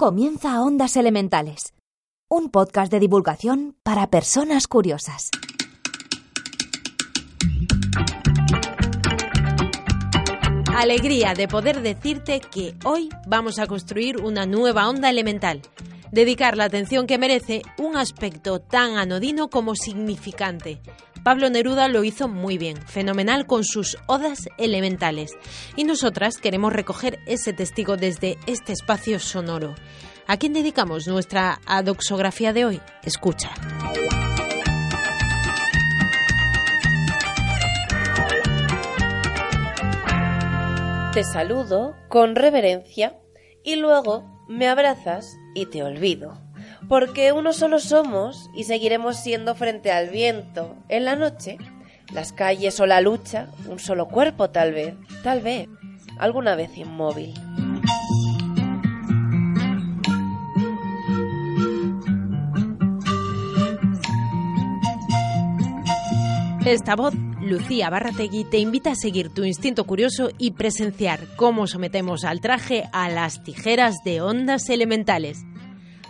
Comienza 0.00 0.62
Ondas 0.62 0.96
Elementales, 0.96 1.74
un 2.30 2.48
podcast 2.48 2.90
de 2.90 3.00
divulgación 3.00 3.76
para 3.82 4.06
personas 4.06 4.66
curiosas. 4.66 5.28
Alegría 10.74 11.34
de 11.34 11.48
poder 11.48 11.82
decirte 11.82 12.40
que 12.40 12.74
hoy 12.86 13.10
vamos 13.26 13.58
a 13.58 13.66
construir 13.66 14.22
una 14.22 14.46
nueva 14.46 14.88
onda 14.88 15.10
elemental. 15.10 15.60
Dedicar 16.10 16.56
la 16.56 16.64
atención 16.64 17.06
que 17.06 17.18
merece 17.18 17.60
un 17.76 17.98
aspecto 17.98 18.58
tan 18.58 18.96
anodino 18.96 19.50
como 19.50 19.74
significante. 19.74 20.80
Pablo 21.22 21.50
Neruda 21.50 21.88
lo 21.88 22.02
hizo 22.02 22.28
muy 22.28 22.56
bien, 22.56 22.76
fenomenal 22.86 23.46
con 23.46 23.64
sus 23.64 23.98
odas 24.06 24.48
elementales. 24.56 25.32
Y 25.76 25.84
nosotras 25.84 26.38
queremos 26.38 26.72
recoger 26.72 27.18
ese 27.26 27.52
testigo 27.52 27.96
desde 27.96 28.38
este 28.46 28.72
espacio 28.72 29.18
sonoro. 29.18 29.74
¿A 30.26 30.36
quién 30.38 30.52
dedicamos 30.52 31.06
nuestra 31.08 31.60
adoxografía 31.66 32.52
de 32.52 32.64
hoy? 32.64 32.80
Escucha. 33.02 33.50
Te 41.12 41.24
saludo 41.24 41.96
con 42.08 42.36
reverencia 42.36 43.18
y 43.64 43.76
luego 43.76 44.46
me 44.48 44.68
abrazas 44.68 45.36
y 45.54 45.66
te 45.66 45.82
olvido. 45.82 46.49
Porque 46.90 47.30
uno 47.30 47.52
solo 47.52 47.78
somos 47.78 48.50
y 48.52 48.64
seguiremos 48.64 49.16
siendo 49.16 49.54
frente 49.54 49.92
al 49.92 50.08
viento. 50.08 50.74
En 50.88 51.04
la 51.04 51.14
noche, 51.14 51.56
las 52.12 52.32
calles 52.32 52.80
o 52.80 52.86
la 52.86 53.00
lucha, 53.00 53.46
un 53.68 53.78
solo 53.78 54.08
cuerpo 54.08 54.50
tal 54.50 54.72
vez, 54.72 54.94
tal 55.22 55.40
vez, 55.40 55.68
alguna 56.18 56.56
vez 56.56 56.76
inmóvil. 56.76 57.32
Esta 66.66 66.96
voz, 66.96 67.14
Lucía 67.40 67.88
Barrategui, 67.88 68.42
te 68.50 68.58
invita 68.58 68.90
a 68.90 68.96
seguir 68.96 69.32
tu 69.32 69.44
instinto 69.44 69.84
curioso 69.84 70.30
y 70.38 70.50
presenciar 70.52 71.20
cómo 71.36 71.68
sometemos 71.68 72.24
al 72.24 72.40
traje 72.40 72.88
a 72.92 73.08
las 73.08 73.44
tijeras 73.44 73.94
de 74.04 74.22
ondas 74.22 74.68
elementales. 74.68 75.44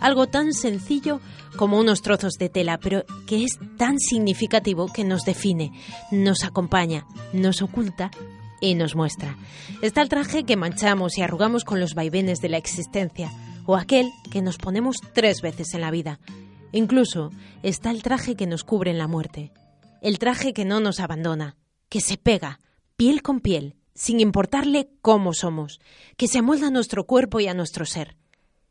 Algo 0.01 0.27
tan 0.27 0.53
sencillo 0.53 1.21
como 1.55 1.79
unos 1.79 2.01
trozos 2.01 2.33
de 2.33 2.49
tela, 2.49 2.77
pero 2.79 3.05
que 3.25 3.45
es 3.45 3.57
tan 3.77 3.99
significativo 3.99 4.91
que 4.91 5.05
nos 5.05 5.23
define, 5.23 5.71
nos 6.11 6.43
acompaña, 6.43 7.05
nos 7.31 7.61
oculta 7.61 8.11
y 8.59 8.75
nos 8.75 8.95
muestra. 8.95 9.37
Está 9.81 10.01
el 10.01 10.09
traje 10.09 10.43
que 10.43 10.57
manchamos 10.57 11.17
y 11.17 11.21
arrugamos 11.21 11.63
con 11.63 11.79
los 11.79 11.93
vaivenes 11.93 12.39
de 12.39 12.49
la 12.49 12.57
existencia, 12.57 13.31
o 13.65 13.77
aquel 13.77 14.11
que 14.29 14.41
nos 14.41 14.57
ponemos 14.57 14.97
tres 15.13 15.41
veces 15.41 15.73
en 15.73 15.81
la 15.81 15.91
vida. 15.91 16.19
Incluso 16.73 17.31
está 17.63 17.91
el 17.91 18.03
traje 18.03 18.35
que 18.35 18.47
nos 18.47 18.63
cubre 18.63 18.91
en 18.91 18.97
la 18.97 19.07
muerte 19.07 19.53
el 20.01 20.17
traje 20.17 20.53
que 20.53 20.65
no 20.65 20.79
nos 20.79 20.99
abandona, 20.99 21.55
que 21.87 22.01
se 22.01 22.17
pega, 22.17 22.59
piel 22.97 23.21
con 23.21 23.39
piel, 23.39 23.75
sin 23.93 24.19
importarle 24.19 24.89
cómo 25.01 25.33
somos, 25.33 25.79
que 26.17 26.27
se 26.27 26.39
amolda 26.39 26.67
a 26.67 26.71
nuestro 26.71 27.05
cuerpo 27.05 27.39
y 27.39 27.47
a 27.47 27.53
nuestro 27.53 27.85
ser. 27.85 28.17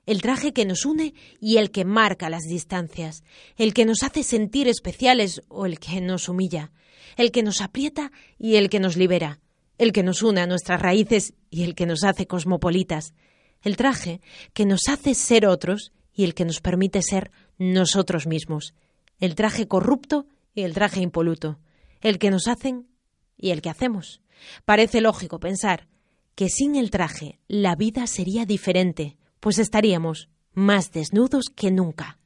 El 0.06 0.22
traje 0.22 0.52
que 0.52 0.64
nos 0.64 0.84
une 0.84 1.14
y 1.40 1.58
el 1.58 1.70
que 1.70 1.84
marca 1.84 2.30
las 2.30 2.44
distancias, 2.44 3.22
el 3.56 3.74
que 3.74 3.84
nos 3.84 4.02
hace 4.02 4.22
sentir 4.22 4.66
especiales 4.68 5.42
o 5.48 5.66
el 5.66 5.78
que 5.78 6.00
nos 6.00 6.28
humilla, 6.28 6.72
el 7.16 7.30
que 7.30 7.42
nos 7.42 7.60
aprieta 7.60 8.10
y 8.38 8.56
el 8.56 8.70
que 8.70 8.80
nos 8.80 8.96
libera, 8.96 9.40
el 9.78 9.92
que 9.92 10.02
nos 10.02 10.22
une 10.22 10.40
a 10.40 10.46
nuestras 10.46 10.80
raíces 10.80 11.34
y 11.50 11.62
el 11.62 11.74
que 11.74 11.86
nos 11.86 12.04
hace 12.04 12.26
cosmopolitas, 12.26 13.14
el 13.62 13.76
traje 13.76 14.20
que 14.52 14.66
nos 14.66 14.88
hace 14.88 15.14
ser 15.14 15.46
otros 15.46 15.92
y 16.12 16.24
el 16.24 16.34
que 16.34 16.44
nos 16.44 16.60
permite 16.60 17.02
ser 17.02 17.30
nosotros 17.58 18.26
mismos, 18.26 18.74
el 19.18 19.34
traje 19.34 19.68
corrupto 19.68 20.26
y 20.54 20.62
el 20.62 20.74
traje 20.74 21.00
impoluto, 21.00 21.58
el 22.00 22.18
que 22.18 22.30
nos 22.30 22.48
hacen 22.48 22.88
y 23.36 23.50
el 23.50 23.62
que 23.62 23.70
hacemos. 23.70 24.20
Parece 24.64 25.00
lógico 25.00 25.40
pensar 25.40 25.88
que 26.34 26.48
sin 26.48 26.76
el 26.76 26.90
traje 26.90 27.38
la 27.48 27.76
vida 27.76 28.06
sería 28.06 28.46
diferente, 28.46 29.16
pues 29.40 29.58
estaríamos 29.58 30.28
más 30.52 30.92
desnudos 30.92 31.46
que 31.54 31.70
nunca. 31.70 32.18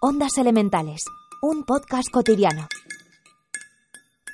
Ondas 0.00 0.38
Elementales, 0.38 1.04
un 1.42 1.64
podcast 1.64 2.10
cotidiano. 2.12 2.68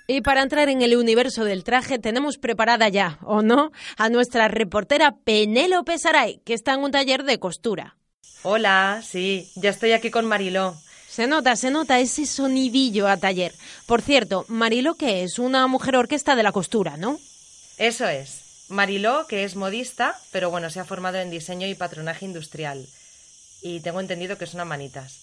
Y 0.08 0.20
para 0.20 0.42
entrar 0.42 0.68
en 0.68 0.82
el 0.82 0.96
universo 0.96 1.44
del 1.44 1.64
traje 1.64 1.98
tenemos 1.98 2.36
preparada 2.36 2.88
ya, 2.88 3.18
¿o 3.22 3.40
no?, 3.40 3.70
a 3.96 4.10
nuestra 4.10 4.48
reportera 4.48 5.16
Penélope 5.24 5.98
Saray, 5.98 6.42
que 6.44 6.54
está 6.54 6.74
en 6.74 6.80
un 6.80 6.90
taller 6.90 7.22
de 7.22 7.38
costura. 7.38 7.96
Hola, 8.42 9.00
sí, 9.04 9.50
ya 9.54 9.70
estoy 9.70 9.92
aquí 9.92 10.10
con 10.10 10.26
Mariló. 10.26 10.74
Se 11.12 11.26
nota, 11.26 11.56
se 11.56 11.70
nota 11.70 12.00
ese 12.00 12.24
sonidillo 12.24 13.06
a 13.06 13.18
taller. 13.18 13.52
Por 13.84 14.00
cierto, 14.00 14.46
Mariló 14.48 14.94
que 14.94 15.24
es 15.24 15.38
una 15.38 15.66
mujer 15.66 15.94
orquesta 15.96 16.34
de 16.34 16.42
la 16.42 16.52
costura, 16.52 16.96
¿no? 16.96 17.20
Eso 17.76 18.08
es. 18.08 18.66
Mariló, 18.70 19.26
que 19.26 19.44
es 19.44 19.54
modista, 19.54 20.18
pero 20.30 20.50
bueno, 20.50 20.70
se 20.70 20.80
ha 20.80 20.86
formado 20.86 21.18
en 21.18 21.28
diseño 21.28 21.66
y 21.66 21.74
patronaje 21.74 22.24
industrial. 22.24 22.86
Y 23.60 23.80
tengo 23.80 24.00
entendido 24.00 24.38
que 24.38 24.44
es 24.44 24.54
una 24.54 24.64
manitas. 24.64 25.18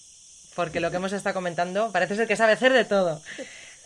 Porque 0.54 0.78
lo 0.78 0.92
que 0.92 0.98
hemos 0.98 1.12
estado 1.12 1.34
comentando 1.34 1.90
parece 1.90 2.14
ser 2.14 2.28
que 2.28 2.36
sabe 2.36 2.52
hacer 2.52 2.72
de 2.72 2.84
todo. 2.84 3.20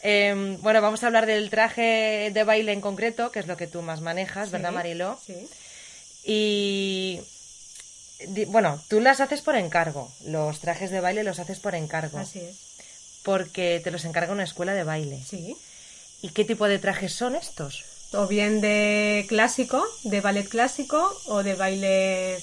Em, 0.07 0.61
bueno, 0.61 0.83
vamos 0.83 1.03
a 1.03 1.07
hablar 1.07 1.25
del 1.25 1.49
traje 1.49 2.31
de 2.31 2.45
baile 2.45 2.73
en 2.73 2.83
concreto, 2.83 3.33
que 3.33 3.39
es 3.39 3.47
lo 3.47 3.57
que 3.57 3.67
tú 3.67 3.81
más 3.81 4.03
manejas, 4.03 4.51
¿verdad, 4.51 4.71
Marilo? 4.71 5.19
Sí. 5.25 5.49
Y 6.27 7.23
bueno, 8.49 8.81
tú 8.89 9.01
las 9.01 9.21
haces 9.21 9.43
por 9.43 9.57
encargo. 9.57 10.11
Los 10.27 10.61
trajes 10.61 10.91
de 10.91 11.01
baile 11.01 11.25
los 11.25 11.39
haces 11.39 11.61
por 11.61 11.75
encargo. 11.75 12.19
Así 12.19 12.41
es. 12.41 13.21
Porque 13.25 13.81
te 13.83 13.91
los 13.91 14.05
encarga 14.05 14.33
una 14.33 14.45
escuela 14.45 14.75
de 14.75 14.85
baile. 14.85 15.23
Sí. 15.27 15.57
¿Y 16.23 16.31
qué 16.31 16.45
tipo 16.45 16.67
de 16.69 16.79
trajes 16.79 17.13
son 17.13 17.37
estos? 17.37 17.85
O 18.13 18.27
bien 18.27 18.61
de 18.61 19.25
clásico, 19.29 19.85
de 20.05 20.21
ballet 20.21 20.49
clásico, 20.49 21.13
o 21.27 21.43
de 21.43 21.55
baile 21.55 22.39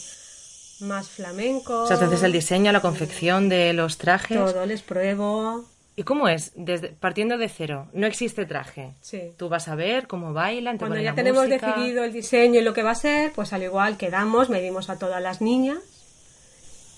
más 0.79 1.09
flamenco. 1.09 1.83
O 1.83 1.87
sea, 1.87 1.97
haces 1.97 2.23
el 2.23 2.31
diseño, 2.31 2.71
la 2.71 2.81
confección 2.81 3.49
de 3.49 3.73
los 3.73 3.97
trajes. 3.97 4.37
Todo, 4.37 4.65
les 4.65 4.81
pruebo. 4.81 5.65
¿Y 6.01 6.03
cómo 6.03 6.27
es? 6.27 6.53
Desde, 6.55 6.87
partiendo 6.89 7.37
de 7.37 7.47
cero, 7.47 7.87
no 7.93 8.07
existe 8.07 8.47
traje. 8.47 8.95
Sí. 9.01 9.33
Tú 9.37 9.49
vas 9.49 9.67
a 9.67 9.75
ver 9.75 10.07
cómo 10.07 10.33
bailan, 10.33 10.79
te 10.79 10.79
Cuando 10.79 10.97
ya 10.97 11.11
la 11.11 11.15
tenemos 11.15 11.45
música. 11.47 11.75
decidido 11.75 12.03
el 12.03 12.11
diseño 12.11 12.59
y 12.59 12.63
lo 12.63 12.73
que 12.73 12.81
va 12.81 12.89
a 12.89 12.95
ser, 12.95 13.31
pues 13.33 13.53
al 13.53 13.61
igual 13.61 13.97
quedamos, 13.97 14.49
medimos 14.49 14.89
a 14.89 14.97
todas 14.97 15.21
las 15.21 15.41
niñas 15.41 15.77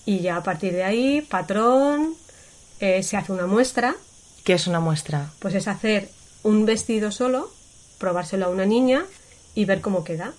y 0.06 0.20
ya 0.20 0.36
a 0.36 0.42
partir 0.42 0.72
de 0.72 0.84
ahí, 0.84 1.20
patrón, 1.20 2.14
eh, 2.80 3.02
se 3.02 3.18
hace 3.18 3.30
una 3.32 3.46
muestra, 3.46 3.94
¿Qué 4.42 4.54
es 4.54 4.66
una 4.66 4.80
muestra? 4.80 5.30
pues 5.38 5.54
es 5.54 5.68
hacer 5.68 6.08
un 6.42 6.64
vestido 6.64 7.12
solo, 7.12 7.50
probárselo 7.98 8.46
a 8.46 8.48
una 8.48 8.64
niña 8.64 9.04
y 9.54 9.66
ver 9.66 9.82
cómo 9.82 10.02
queda. 10.02 10.32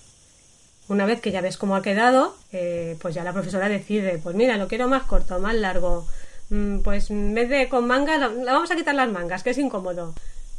Una 0.88 1.06
vez 1.06 1.21
que 1.21 1.29
ya 1.29 1.41
ves 1.41 1.57
cómo 1.57 1.75
ha 1.75 1.83
quedado, 1.83 2.35
eh, 2.51 2.97
pues 3.00 3.13
ya 3.13 3.23
la 3.23 3.31
profesora 3.33 3.69
decide, 3.69 4.17
pues 4.17 4.35
mira, 4.35 4.57
lo 4.57 4.67
quiero 4.67 4.88
más 4.88 5.03
corto, 5.03 5.38
más 5.39 5.53
largo, 5.53 6.07
pues 6.83 7.09
en 7.09 7.33
vez 7.33 7.50
de 7.50 7.68
con 7.69 7.88
manga, 7.88 8.18
lo- 8.18 8.33
le 8.44 8.45
vamos 8.51 8.69
a 8.71 8.75
quitar 8.75 8.95
las 8.95 9.09
mangas, 9.12 9.44
que 9.44 9.50
es 9.51 9.57
incómodo. 9.57 10.13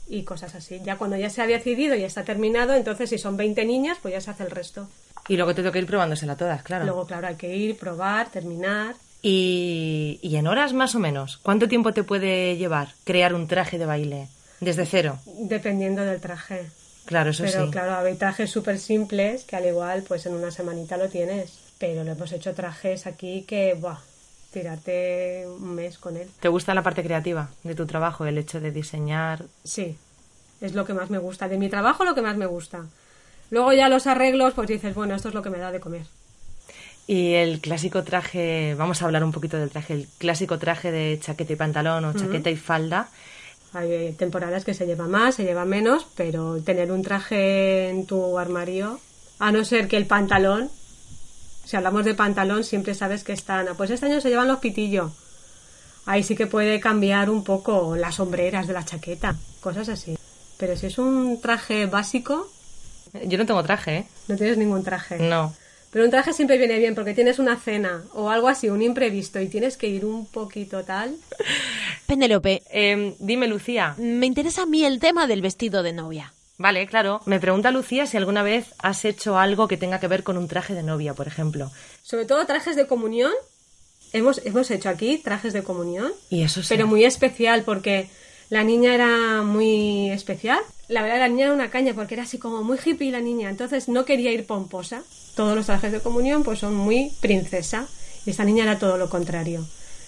Y 0.09 0.23
cosas 0.23 0.55
así. 0.55 0.81
Ya 0.85 0.97
cuando 0.97 1.17
ya 1.17 1.31
se 1.31 1.43
ha 1.43 1.47
decidido 1.47 1.95
y 1.97 2.05
está 2.05 2.23
terminado, 2.25 2.75
entonces 2.75 3.11
si 3.11 3.19
son 3.19 3.37
20 3.37 3.65
niñas, 3.65 3.99
pues 4.01 4.15
ya 4.15 4.21
se 4.21 4.31
hace 4.31 4.45
el 4.45 4.51
resto. 4.53 4.89
Y 5.29 5.37
luego 5.37 5.55
te 5.55 5.63
toca 5.65 5.79
ir 5.81 5.87
probándosela 5.87 6.37
todas, 6.37 6.63
claro. 6.63 6.85
Luego, 6.85 7.07
claro, 7.07 7.27
hay 7.27 7.35
que 7.35 7.57
ir, 7.57 7.77
probar, 7.77 8.31
terminar. 8.31 8.95
Y, 9.23 10.21
y 10.23 10.37
en 10.37 10.47
horas 10.47 10.73
más 10.73 10.95
o 10.95 11.01
menos, 11.01 11.39
¿cuánto 11.39 11.67
tiempo 11.67 11.93
te 11.93 12.05
puede 12.05 12.57
llevar 12.57 12.91
crear 13.05 13.35
un 13.35 13.49
traje 13.49 13.77
de 13.79 13.87
baile? 13.87 14.29
Desde 14.61 14.87
cero. 14.87 15.19
Dependiendo 15.41 16.03
del 16.05 16.21
traje. 16.21 16.67
Claro, 17.07 17.31
eso 17.31 17.43
Pero 17.45 17.65
sí. 17.67 17.71
claro, 17.73 18.07
hay 18.07 18.15
trajes 18.15 18.51
súper 18.51 18.79
simples 18.79 19.43
que 19.45 19.57
al 19.57 19.67
igual, 19.67 20.05
pues 20.07 20.27
en 20.27 20.35
una 20.35 20.51
semanita 20.53 20.97
lo 20.97 21.09
tienes. 21.09 21.53
Pero 21.79 22.05
le 22.05 22.13
hemos 22.13 22.31
hecho 22.33 22.55
trajes 22.55 23.07
aquí 23.07 23.43
que, 23.43 23.75
buah, 23.75 23.99
tirarte 24.57 25.45
un 25.47 25.75
mes 25.75 25.99
con 25.99 26.17
él. 26.17 26.27
¿Te 26.41 26.49
gusta 26.49 26.73
la 26.73 26.83
parte 26.83 27.03
creativa 27.03 27.51
de 27.63 27.75
tu 27.75 27.85
trabajo, 27.85 28.25
el 28.25 28.39
hecho 28.39 28.59
de 28.59 28.71
diseñar? 28.71 29.45
Sí, 29.65 29.99
Es 30.63 30.75
lo 30.75 30.87
que 30.87 30.95
más 30.95 31.11
me 31.11 31.19
gusta. 31.19 31.47
De 31.49 31.59
mi 31.59 31.69
trabajo 31.69 32.07
lo 32.07 32.15
que 32.15 32.23
más 32.23 32.39
me 32.39 32.47
gusta. 32.47 32.87
Luego 33.51 33.75
ya 33.75 33.91
los 33.91 34.07
arreglos, 34.07 34.55
pues 34.55 34.69
dices, 34.69 34.95
bueno, 34.95 35.15
esto 35.15 35.29
es 35.29 35.35
lo 35.35 35.43
que 35.43 35.51
me 35.51 35.59
da 35.59 35.71
de 35.71 35.81
comer. 35.81 36.07
Y 37.07 37.35
el 37.35 37.61
clásico 37.61 38.03
traje, 38.03 38.75
vamos 38.75 39.03
a 39.03 39.05
hablar 39.05 39.23
un 39.23 39.33
poquito 39.33 39.59
del 39.59 39.69
traje, 39.69 39.93
el 39.93 40.09
clásico 40.17 40.59
traje 40.59 40.91
de 40.91 41.21
chaqueta 41.21 41.53
y 41.53 41.57
pantalón 41.57 42.07
o 42.07 42.15
chaqueta 42.15 42.49
y 42.49 42.57
falda. 42.57 43.11
Hay 43.75 44.15
temporadas 44.15 44.65
que 44.65 44.73
se 44.73 44.87
lleva 44.87 45.07
más, 45.07 45.35
se 45.35 45.45
lleva 45.45 45.67
menos, 45.67 46.07
pero 46.17 46.63
tener 46.63 46.91
un 46.91 47.03
traje 47.03 47.91
en 47.91 48.07
tu 48.07 48.39
armario, 48.39 48.99
a 49.39 49.53
no 49.53 49.63
ser 49.67 49.87
que 49.87 49.99
el 49.99 50.07
pantalón, 50.07 50.71
si 51.67 51.77
hablamos 51.77 52.05
de 52.05 52.15
pantalón, 52.15 52.65
siempre 52.65 52.95
sabes 52.95 53.25
que 53.25 53.33
están, 53.33 53.67
pues 53.77 53.91
este 53.91 54.07
año 54.07 54.21
se 54.21 54.31
llevan 54.31 54.49
los 54.49 54.61
pitillos. 54.61 55.13
Ahí 56.07 56.23
sí 56.23 56.37
que 56.37 56.47
puede 56.47 56.79
cambiar 56.81 57.29
un 57.29 57.43
poco 57.43 57.97
las 57.97 58.15
sombreras 58.15 58.67
de 58.69 58.73
la 58.73 58.85
chaqueta, 58.85 59.35
cosas 59.61 59.89
así. 59.89 60.17
Pero 60.57 60.77
si 60.77 60.87
es 60.87 60.99
un 60.99 61.41
traje 61.41 61.87
básico... 61.87 62.49
Yo 63.25 63.37
no 63.39 63.45
tengo 63.47 63.63
traje, 63.65 63.97
¿eh? 63.99 64.07
No 64.29 64.37
tienes 64.37 64.57
ningún 64.57 64.85
traje. 64.85 65.19
No. 65.19 65.53
Pero 65.91 66.05
un 66.05 66.11
traje 66.11 66.33
siempre 66.33 66.59
viene 66.59 66.79
bien 66.79 66.95
porque 66.95 67.15
tienes 67.15 67.39
una 67.39 67.57
cena 67.57 68.05
o 68.13 68.31
algo 68.31 68.49
así, 68.49 68.69
un 68.69 68.83
imprevisto 68.83 69.41
y 69.41 69.49
tienes 69.49 69.77
que 69.77 69.89
ir 69.89 70.05
un 70.05 70.27
poquito 70.27 70.85
tal. 70.85 71.17
Penélope, 72.07 72.63
Em, 72.71 73.15
dime, 73.19 73.49
Lucía. 73.49 73.95
me 73.99 74.27
interesa 74.27 74.63
a 74.63 74.67
mí 74.67 74.85
el 74.85 75.01
tema 75.01 75.27
del 75.27 75.43
vestido 75.43 75.83
de 75.83 75.93
novia. 75.93 76.33
Vale, 76.59 76.87
claro. 76.87 77.21
Me 77.27 77.39
pregunta 77.39 77.71
Lucía 77.71 78.07
si 78.07 78.17
alguna 78.17 78.43
vez 78.43 78.67
has 78.79 79.05
hecho 79.05 79.39
algo 79.39 79.69
que 79.69 79.77
tenga 79.77 80.01
que 80.01 80.09
ver 80.09 80.23
con 80.23 80.39
un 80.39 80.49
traje 80.49 80.73
de 80.75 80.83
novia, 80.83 81.13
por 81.15 81.27
ejemplo. 81.29 81.71
Sobre 82.03 82.25
todo 82.25 82.47
trajes 82.47 82.77
de 82.77 82.87
comunión. 82.87 83.33
Hemos, 84.13 84.41
hemos 84.45 84.71
hecho 84.71 84.89
aquí 84.89 85.19
trajes 85.19 85.53
de 85.53 85.63
comunión. 85.63 86.13
Y 86.31 86.43
eso 86.43 86.63
sí. 86.63 86.69
Pero 86.71 86.87
muy 86.87 87.05
especial 87.05 87.63
porque 87.63 88.09
la 88.49 88.65
niña 88.65 88.95
era 88.95 89.43
muy 89.43 90.11
especial. 90.11 90.61
La 90.89 91.03
verdad, 91.03 91.19
la 91.19 91.29
niña 91.29 91.47
era 91.47 91.55
una 91.55 91.69
caña 91.71 91.93
porque 91.95 92.15
era 92.15 92.23
así 92.23 92.39
como 92.39 92.63
muy 92.63 92.79
hippie 92.83 93.11
la 93.11 93.21
niña. 93.21 93.51
Entonces 93.51 93.89
no 93.89 94.05
quería 94.07 94.33
ir 94.33 94.47
pomposa. 94.47 95.03
Todos 95.35 95.55
los 95.57 95.67
trajes 95.67 95.93
de 95.93 96.01
comunión 96.01 96.43
pues 96.43 96.61
son 96.61 96.75
muy 96.75 97.13
princesa. 97.21 97.87
Y 98.25 98.31
esta 98.31 98.45
niña 98.45 98.63
era 98.65 98.79
todo 98.79 98.97
lo 98.97 99.11
contrario. 99.11 99.67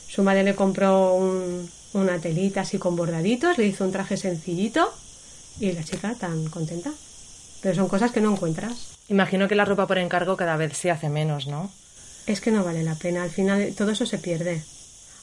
Su 0.09 0.23
madre 0.23 0.45
le 0.45 0.55
compró 0.55 1.12
un- 1.12 1.69
una 1.93 2.19
telita 2.19 2.62
así 2.62 2.79
con 2.79 2.97
bordaditos, 2.97 3.59
le 3.59 3.67
hizo 3.67 3.85
un 3.85 3.93
traje 3.93 4.17
sencillito 4.17 4.91
y 5.61 5.73
la 5.73 5.85
chica 5.85 6.15
tan 6.15 6.49
contenta. 6.49 6.93
Pero 7.61 7.75
son 7.75 7.89
cosas 7.89 8.13
que 8.13 8.21
no 8.21 8.33
encuentras. 8.33 8.99
Imagino 9.09 9.49
que 9.49 9.55
la 9.55 9.65
ropa 9.65 9.87
por 9.87 9.99
encargo 9.99 10.37
cada 10.37 10.57
vez 10.57 10.77
se 10.77 10.91
hace 10.91 11.09
menos, 11.09 11.47
¿no? 11.47 11.71
Es 12.27 12.41
que 12.41 12.51
no 12.51 12.63
vale 12.63 12.83
la 12.83 12.95
pena, 12.95 13.23
al 13.23 13.31
final 13.31 13.75
todo 13.77 13.91
eso 13.91 14.07
se 14.07 14.19
pierde. 14.19 14.63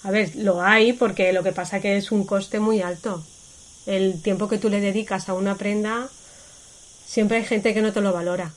A 0.04 0.12
ver, 0.12 0.36
lo 0.36 0.62
hay 0.62 0.94
porque 0.94 1.34
lo 1.34 1.44
que 1.44 1.52
pasa 1.52 1.80
que 1.80 1.98
es 1.98 2.12
un 2.12 2.26
coste 2.26 2.60
muy 2.60 2.82
alto. 2.82 3.24
El 3.86 4.22
tiempo 4.22 4.48
que 4.48 4.58
tú 4.58 4.70
le 4.70 4.82
dedicas 4.82 5.30
a 5.30 5.34
una 5.34 5.56
prenda, 5.56 6.08
siempre 7.06 7.38
hay 7.38 7.46
gente 7.46 7.74
que 7.74 7.82
no 7.82 7.94
te 7.94 8.02
lo 8.02 8.12
valora. 8.12 8.52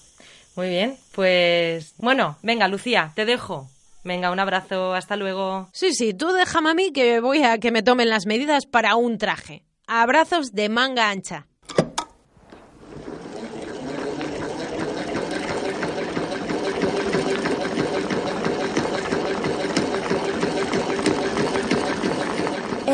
Muy 0.56 0.70
bien, 0.70 0.96
pues 1.12 1.94
bueno, 1.98 2.38
venga, 2.42 2.68
Lucía, 2.68 3.12
te 3.14 3.24
dejo. 3.24 3.68
Venga, 4.02 4.30
un 4.30 4.40
abrazo, 4.40 4.94
hasta 4.94 5.16
luego. 5.16 5.68
Sí, 5.72 5.92
sí, 5.92 6.14
tú 6.14 6.32
déjame 6.32 6.70
a 6.70 6.74
mí 6.74 6.92
que 6.92 7.20
voy 7.20 7.42
a 7.42 7.58
que 7.58 7.70
me 7.70 7.82
tomen 7.82 8.08
las 8.08 8.26
medidas 8.26 8.64
para 8.64 8.96
un 8.96 9.18
traje. 9.18 9.64
Abrazos 9.86 10.52
de 10.52 10.68
manga 10.68 11.10
ancha. 11.10 11.47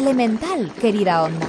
Elemental, 0.05 0.71
querida 0.83 1.23
onda. 1.23 1.47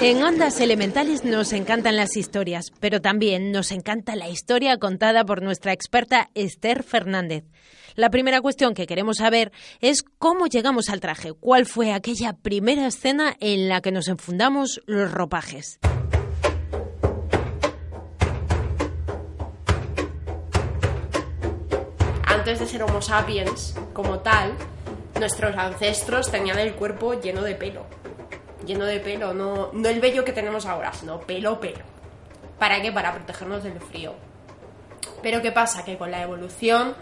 En 0.00 0.22
Ondas 0.24 0.58
Elementales 0.58 1.22
nos 1.22 1.52
encantan 1.52 1.96
las 1.96 2.16
historias, 2.16 2.72
pero 2.80 3.02
también 3.02 3.52
nos 3.52 3.72
encanta 3.72 4.16
la 4.16 4.30
historia 4.30 4.78
contada 4.78 5.26
por 5.26 5.42
nuestra 5.42 5.74
experta 5.74 6.30
Esther 6.34 6.82
Fernández. 6.82 7.44
La 7.94 8.08
primera 8.08 8.40
cuestión 8.40 8.72
que 8.72 8.86
queremos 8.86 9.18
saber 9.18 9.52
es 9.80 10.02
cómo 10.02 10.46
llegamos 10.46 10.88
al 10.88 11.00
traje, 11.00 11.34
cuál 11.34 11.66
fue 11.66 11.92
aquella 11.92 12.32
primera 12.32 12.86
escena 12.86 13.36
en 13.40 13.68
la 13.68 13.82
que 13.82 13.92
nos 13.92 14.08
enfundamos 14.08 14.80
los 14.86 15.12
ropajes. 15.12 15.78
Antes 22.46 22.60
de 22.60 22.66
ser 22.68 22.84
Homo 22.84 23.02
sapiens 23.02 23.74
como 23.92 24.20
tal, 24.20 24.52
nuestros 25.18 25.56
ancestros 25.56 26.30
tenían 26.30 26.60
el 26.60 26.74
cuerpo 26.74 27.14
lleno 27.14 27.42
de 27.42 27.56
pelo. 27.56 27.86
Lleno 28.64 28.84
de 28.84 29.00
pelo, 29.00 29.34
no, 29.34 29.70
no 29.72 29.88
el 29.88 29.98
vello 29.98 30.24
que 30.24 30.30
tenemos 30.30 30.64
ahora, 30.64 30.92
sino 30.92 31.18
pelo, 31.18 31.58
pelo. 31.58 31.80
¿Para 32.56 32.80
qué? 32.80 32.92
Para 32.92 33.12
protegernos 33.12 33.64
del 33.64 33.80
frío. 33.80 34.14
Pero 35.24 35.42
¿qué 35.42 35.50
pasa? 35.50 35.84
Que 35.84 35.98
con 35.98 36.12
la 36.12 36.22
evolución 36.22 36.94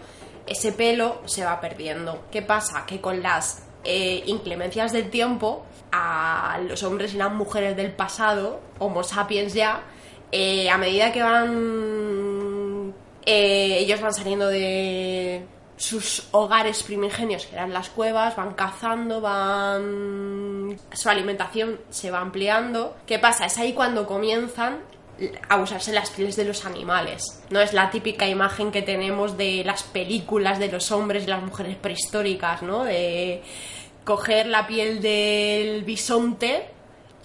ese 0.47 0.71
pelo 0.71 1.21
se 1.25 1.45
va 1.45 1.61
perdiendo. 1.61 2.25
¿Qué 2.31 2.41
pasa? 2.41 2.87
Que 2.87 2.99
con 2.99 3.21
las 3.21 3.67
eh, 3.83 4.23
inclemencias 4.25 4.93
del 4.93 5.11
tiempo, 5.11 5.63
a 5.91 6.57
los 6.67 6.81
hombres 6.81 7.13
y 7.13 7.17
las 7.17 7.31
mujeres 7.31 7.77
del 7.77 7.91
pasado, 7.91 8.61
Homo 8.79 9.03
sapiens 9.03 9.53
ya, 9.53 9.83
eh, 10.31 10.71
a 10.71 10.79
medida 10.79 11.11
que 11.11 11.21
van 11.21 12.24
eh, 13.25 13.77
ellos 13.79 14.01
van 14.01 14.13
saliendo 14.13 14.47
de 14.47 15.45
sus 15.77 16.27
hogares 16.31 16.83
primigenios, 16.83 17.45
que 17.45 17.55
eran 17.55 17.73
las 17.73 17.89
cuevas, 17.89 18.35
van 18.35 18.53
cazando, 18.53 19.19
van... 19.21 20.77
su 20.93 21.09
alimentación 21.09 21.79
se 21.89 22.11
va 22.11 22.19
ampliando. 22.19 22.95
¿Qué 23.05 23.19
pasa? 23.19 23.45
Es 23.45 23.57
ahí 23.57 23.73
cuando 23.73 24.07
comienzan 24.07 24.79
a 25.47 25.57
usarse 25.57 25.93
las 25.93 26.09
pieles 26.09 26.35
de 26.35 26.45
los 26.45 26.65
animales. 26.65 27.41
No 27.49 27.61
es 27.61 27.73
la 27.73 27.89
típica 27.89 28.27
imagen 28.27 28.71
que 28.71 28.81
tenemos 28.81 29.37
de 29.37 29.63
las 29.65 29.83
películas 29.83 30.59
de 30.59 30.71
los 30.71 30.91
hombres 30.91 31.23
y 31.23 31.27
las 31.27 31.41
mujeres 31.41 31.77
prehistóricas, 31.77 32.61
¿no? 32.61 32.83
De 32.83 33.41
coger 34.03 34.47
la 34.47 34.67
piel 34.67 35.01
del 35.01 35.83
bisonte 35.83 36.74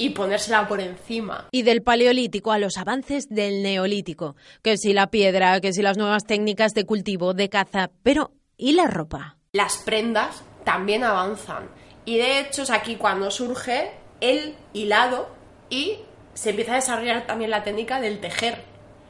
y 0.00 0.10
ponérsela 0.10 0.66
por 0.66 0.80
encima. 0.80 1.48
Y 1.52 1.62
del 1.62 1.82
paleolítico 1.82 2.52
a 2.52 2.58
los 2.58 2.76
avances 2.76 3.28
del 3.28 3.62
neolítico, 3.62 4.36
que 4.62 4.76
si 4.76 4.92
la 4.92 5.10
piedra, 5.10 5.60
que 5.60 5.72
si 5.72 5.82
las 5.82 5.96
nuevas 5.96 6.24
técnicas 6.24 6.74
de 6.74 6.84
cultivo, 6.84 7.34
de 7.34 7.48
caza, 7.48 7.90
pero 8.02 8.32
¿y 8.56 8.72
la 8.72 8.86
ropa? 8.86 9.36
las 9.52 9.78
prendas 9.78 10.42
también 10.64 11.04
avanzan. 11.04 11.68
Y 12.04 12.18
de 12.18 12.40
hecho 12.40 12.62
es 12.62 12.70
aquí 12.70 12.96
cuando 12.96 13.30
surge 13.30 13.92
el 14.20 14.54
hilado 14.72 15.28
y 15.68 15.98
se 16.34 16.50
empieza 16.50 16.72
a 16.72 16.76
desarrollar 16.76 17.26
también 17.26 17.50
la 17.50 17.62
técnica 17.62 18.00
del 18.00 18.20
tejer. 18.20 18.64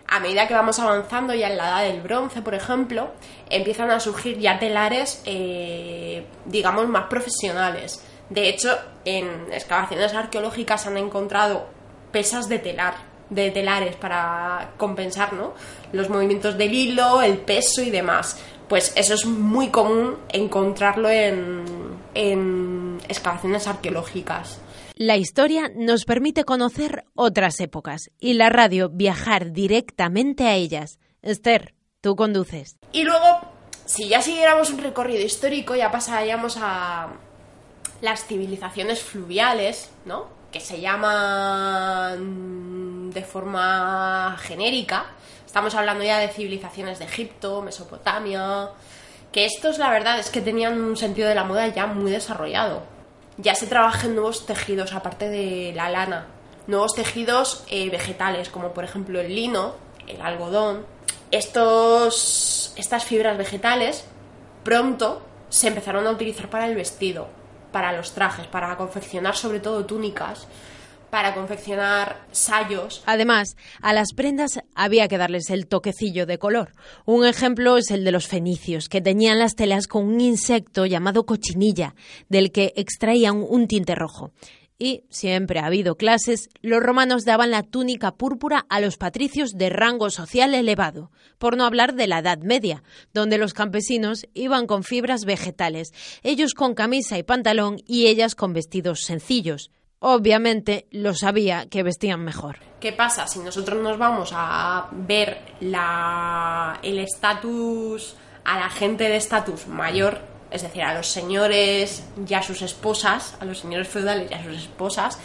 A 0.09 0.19
medida 0.19 0.49
que 0.49 0.55
vamos 0.55 0.79
avanzando 0.81 1.35
ya 1.35 1.49
en 1.49 1.57
la 1.57 1.69
edad 1.69 1.93
del 1.93 2.01
bronce, 2.01 2.43
por 2.43 2.55
ejemplo, 2.55 3.13
empiezan 3.49 3.91
a 3.91 4.01
surgir 4.01 4.39
ya 4.39 4.59
telares, 4.59 5.23
eh, 5.25 6.27
digamos, 6.47 6.89
más 6.89 7.05
profesionales. 7.05 8.05
De 8.31 8.49
hecho, 8.49 8.79
en 9.05 9.53
excavaciones 9.53 10.15
arqueológicas 10.15 10.87
han 10.87 10.97
encontrado 10.97 11.67
pesas 12.13 12.49
de 12.49 12.61
telar, 12.61 12.95
de 13.29 13.51
telares 13.51 13.97
para 13.97 14.71
compensar 14.77 15.33
¿no? 15.33 15.53
los 15.93 16.09
movimientos 16.09 16.57
del 16.57 16.73
hilo, 16.73 17.23
el 17.23 17.39
peso 17.39 17.83
y 17.83 17.91
demás. 17.91 18.41
Pues 18.69 18.93
eso 18.97 19.15
es 19.15 19.27
muy 19.27 19.69
común 19.69 20.17
encontrarlo 20.29 21.11
en, 21.11 21.65
en 22.15 23.01
excavaciones 23.09 23.67
arqueológicas. 23.67 24.61
La 24.95 25.17
historia 25.17 25.73
nos 25.75 26.05
permite 26.05 26.45
conocer 26.45 27.05
otras 27.15 27.59
épocas 27.59 28.11
y 28.21 28.35
la 28.35 28.49
radio 28.49 28.91
viajar 28.91 29.51
directamente 29.51 30.45
a 30.47 30.55
ellas. 30.55 31.01
Esther, 31.23 31.75
tú 32.01 32.15
conduces. 32.15 32.77
Y 32.93 33.03
luego, 33.03 33.41
si 33.87 34.09
ya 34.09 34.23
siguiéramos 34.23 34.71
un 34.71 34.79
recorrido 34.79 35.25
histórico, 35.25 35.75
ya 35.75 35.91
pasaríamos 35.91 36.57
a 36.61 37.09
las 38.01 38.27
civilizaciones 38.27 39.03
fluviales, 39.03 39.91
¿no? 40.05 40.27
Que 40.51 40.61
se 40.61 40.81
llaman 40.81 42.21
de 43.11 43.23
forma 43.23 44.37
genérica. 44.41 45.07
Estamos 45.47 45.75
hablando 45.75 46.05
ya 46.05 46.19
de 46.19 46.29
civilizaciones 46.29 46.99
de 46.99 47.07
Egipto, 47.07 47.63
Mesopotamia, 47.63 48.71
que 49.33 49.45
estos 49.45 49.79
la 49.79 49.91
verdad 49.91 50.19
es 50.19 50.31
que 50.31 50.41
tenían 50.41 50.81
un 50.81 50.97
sentido 50.97 51.29
de 51.29 51.35
la 51.35 51.45
moda 51.45 51.69
ya 51.69 51.87
muy 51.87 52.11
desarrollado. 52.11 52.83
Ya 53.37 53.55
se 53.55 53.67
trabaja 53.67 54.07
en 54.07 54.15
nuevos 54.15 54.47
tejidos 54.47 54.93
aparte 54.93 55.29
de 55.29 55.73
la 55.75 55.89
lana, 55.89 56.27
nuevos 56.67 56.95
tejidos 56.95 57.65
eh, 57.69 57.91
vegetales 57.91 58.49
como 58.49 58.73
por 58.73 58.85
ejemplo 58.85 59.21
el 59.21 59.35
lino, 59.35 59.75
el 60.07 60.21
algodón. 60.21 60.85
Estos, 61.31 62.73
estas 62.77 63.05
fibras 63.05 63.39
vegetales 63.39 64.05
pronto 64.65 65.23
se 65.49 65.69
empezaron 65.69 66.07
a 66.07 66.11
utilizar 66.11 66.51
para 66.51 66.67
el 66.67 66.75
vestido, 66.75 67.29
para 67.73 67.93
los 67.93 68.13
trajes, 68.13 68.47
para 68.47 68.77
confeccionar 68.77 69.37
sobre 69.37 69.61
todo 69.61 69.85
túnicas, 69.87 70.47
para 71.11 71.35
confeccionar 71.35 72.21
sayos. 72.31 73.03
Además, 73.07 73.57
a 73.83 73.93
las 73.93 74.13
prendas 74.15 74.61
había 74.75 75.09
que 75.09 75.19
darles 75.19 75.51
el 75.51 75.67
toquecillo 75.67 76.25
de 76.25 76.39
color. 76.39 76.73
Un 77.05 77.27
ejemplo 77.27 77.77
es 77.77 77.91
el 77.91 78.05
de 78.05 78.13
los 78.13 78.29
fenicios, 78.29 78.89
que 78.89 79.01
teñían 79.01 79.39
las 79.39 79.57
telas 79.57 79.87
con 79.87 80.05
un 80.05 80.21
insecto 80.21 80.87
llamado 80.87 81.27
cochinilla, 81.27 81.95
del 82.29 82.53
que 82.53 82.73
extraían 82.77 83.45
un 83.49 83.67
tinte 83.67 83.95
rojo. 83.95 84.31
Y 84.83 85.05
siempre 85.11 85.61
ha 85.61 85.67
habido 85.67 85.97
clases, 85.97 86.49
los 86.63 86.83
romanos 86.83 87.27
daban 87.27 87.51
la 87.51 87.63
túnica 87.63 88.13
púrpura 88.13 88.65
a 88.71 88.81
los 88.81 88.97
patricios 88.97 89.51
de 89.51 89.69
rango 89.69 90.09
social 90.09 90.55
elevado, 90.55 91.11
por 91.37 91.59
no 91.59 91.67
hablar 91.67 91.95
de 91.95 92.07
la 92.07 92.21
Edad 92.21 92.39
Media, 92.39 92.83
donde 93.13 93.37
los 93.37 93.53
campesinos 93.53 94.27
iban 94.33 94.67
con 94.67 94.83
fibras 94.83 95.27
vegetales, 95.27 95.93
ellos 96.23 96.55
con 96.55 96.75
camisa 96.75 97.19
y 97.19 97.23
pantalón 97.23 97.77
y 97.87 98.07
ellas 98.07 98.35
con 98.35 98.55
vestidos 98.55 99.03
sencillos. 99.03 99.71
Obviamente 99.99 100.87
lo 100.91 101.13
sabía 101.13 101.69
que 101.69 101.83
vestían 101.83 102.25
mejor. 102.25 102.61
¿Qué 102.81 102.93
pasa? 102.93 103.27
Si 103.27 103.39
nosotros 103.41 103.83
nos 103.83 103.99
vamos 103.99 104.31
a 104.33 104.89
ver 104.93 105.43
la, 105.61 106.81
el 106.83 107.01
estatus 107.01 108.17
a 108.47 108.59
la 108.59 108.71
gente 108.71 109.05
de 109.05 109.17
estatus 109.17 109.67
mayor, 109.67 110.30
es 110.51 110.63
decir, 110.63 110.83
a 110.83 110.95
los 110.95 111.07
señores 111.07 112.03
y 112.29 112.35
a 112.35 112.43
sus 112.43 112.63
esposas, 112.63 113.37
a 113.41 113.45
los 113.45 113.59
señores 113.59 113.89
feudales 113.89 114.31
y 114.31 114.35
a 114.35 114.43
sus 114.43 114.57
esposas, 114.57 115.19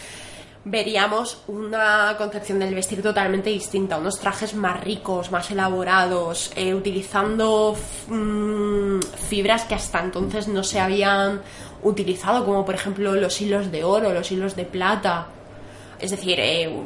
veríamos 0.65 1.43
una 1.47 2.15
concepción 2.17 2.59
del 2.59 2.73
vestir 2.73 3.01
totalmente 3.03 3.51
distinta, 3.51 3.97
unos 3.97 4.19
trajes 4.19 4.55
más 4.55 4.83
ricos, 4.83 5.31
más 5.31 5.49
elaborados, 5.51 6.51
eh, 6.55 6.73
utilizando 6.73 7.75
mm, 8.07 8.99
fibras 9.29 9.63
que 9.63 9.75
hasta 9.75 9.99
entonces 9.99 10.47
no 10.47 10.63
se 10.63 10.79
habían 10.79 11.41
utilizado, 11.83 12.45
como 12.45 12.65
por 12.65 12.73
ejemplo 12.73 13.13
los 13.13 13.39
hilos 13.41 13.71
de 13.71 13.83
oro, 13.83 14.11
los 14.11 14.31
hilos 14.31 14.55
de 14.55 14.65
plata, 14.65 15.27
es 15.99 16.11
decir, 16.11 16.39
eh, 16.39 16.83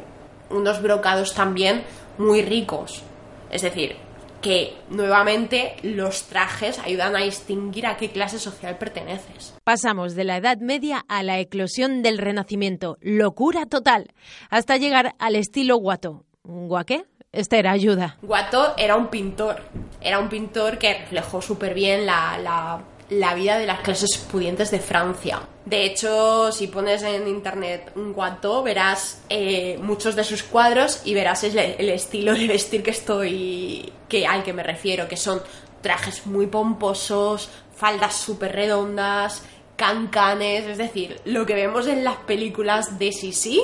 unos 0.50 0.82
brocados 0.82 1.34
también 1.34 1.84
muy 2.18 2.42
ricos. 2.42 3.02
Es 3.50 3.62
decir, 3.62 3.96
que 4.40 4.74
nuevamente 4.88 5.76
los 5.82 6.24
trajes 6.24 6.78
ayudan 6.78 7.16
a 7.16 7.20
distinguir 7.24 7.86
a 7.86 7.96
qué 7.96 8.10
clase 8.10 8.38
social 8.38 8.78
perteneces. 8.78 9.54
Pasamos 9.64 10.14
de 10.14 10.24
la 10.24 10.36
Edad 10.36 10.58
Media 10.58 11.04
a 11.08 11.22
la 11.22 11.38
eclosión 11.38 12.02
del 12.02 12.18
Renacimiento, 12.18 12.96
locura 13.00 13.66
total, 13.66 14.12
hasta 14.48 14.76
llegar 14.76 15.14
al 15.18 15.36
estilo 15.36 15.76
guato. 15.76 16.24
¿Guaqué? 16.42 17.04
Este 17.32 17.58
era 17.58 17.70
ayuda. 17.70 18.16
Guato 18.22 18.74
era 18.76 18.96
un 18.96 19.08
pintor, 19.08 19.62
era 20.00 20.18
un 20.18 20.28
pintor 20.28 20.78
que 20.78 20.94
reflejó 20.94 21.40
súper 21.40 21.74
bien 21.74 22.04
la, 22.04 22.38
la 22.38 22.82
la 23.10 23.34
vida 23.34 23.58
de 23.58 23.66
las 23.66 23.80
clases 23.80 24.16
pudientes 24.30 24.70
de 24.70 24.78
Francia. 24.78 25.42
De 25.64 25.84
hecho, 25.84 26.50
si 26.52 26.68
pones 26.68 27.02
en 27.02 27.26
internet 27.28 27.92
un 27.96 28.12
guato, 28.12 28.62
verás 28.62 29.20
eh, 29.28 29.78
muchos 29.82 30.16
de 30.16 30.24
sus 30.24 30.42
cuadros 30.44 31.02
y 31.04 31.14
verás 31.14 31.44
el, 31.44 31.58
estilo 31.58 32.34
de 32.34 32.46
vestir 32.46 32.82
que 32.82 32.92
estoy, 32.92 33.92
que 34.08 34.26
al 34.26 34.42
que 34.44 34.52
me 34.52 34.62
refiero, 34.62 35.08
que 35.08 35.16
son 35.16 35.42
trajes 35.82 36.26
muy 36.26 36.46
pomposos, 36.46 37.50
faldas 37.74 38.14
súper 38.14 38.52
redondas, 38.52 39.42
cancanes, 39.76 40.66
es 40.66 40.78
decir, 40.78 41.20
lo 41.24 41.46
que 41.46 41.54
vemos 41.54 41.86
en 41.88 42.04
las 42.04 42.16
películas 42.16 42.98
de 42.98 43.12
Sisi, 43.12 43.60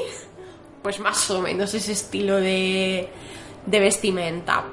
pues 0.82 0.98
más 0.98 1.30
o 1.30 1.40
menos 1.40 1.72
ese 1.74 1.92
estilo 1.92 2.36
de, 2.36 3.08
de 3.64 3.80
vestimenta. 3.80 4.64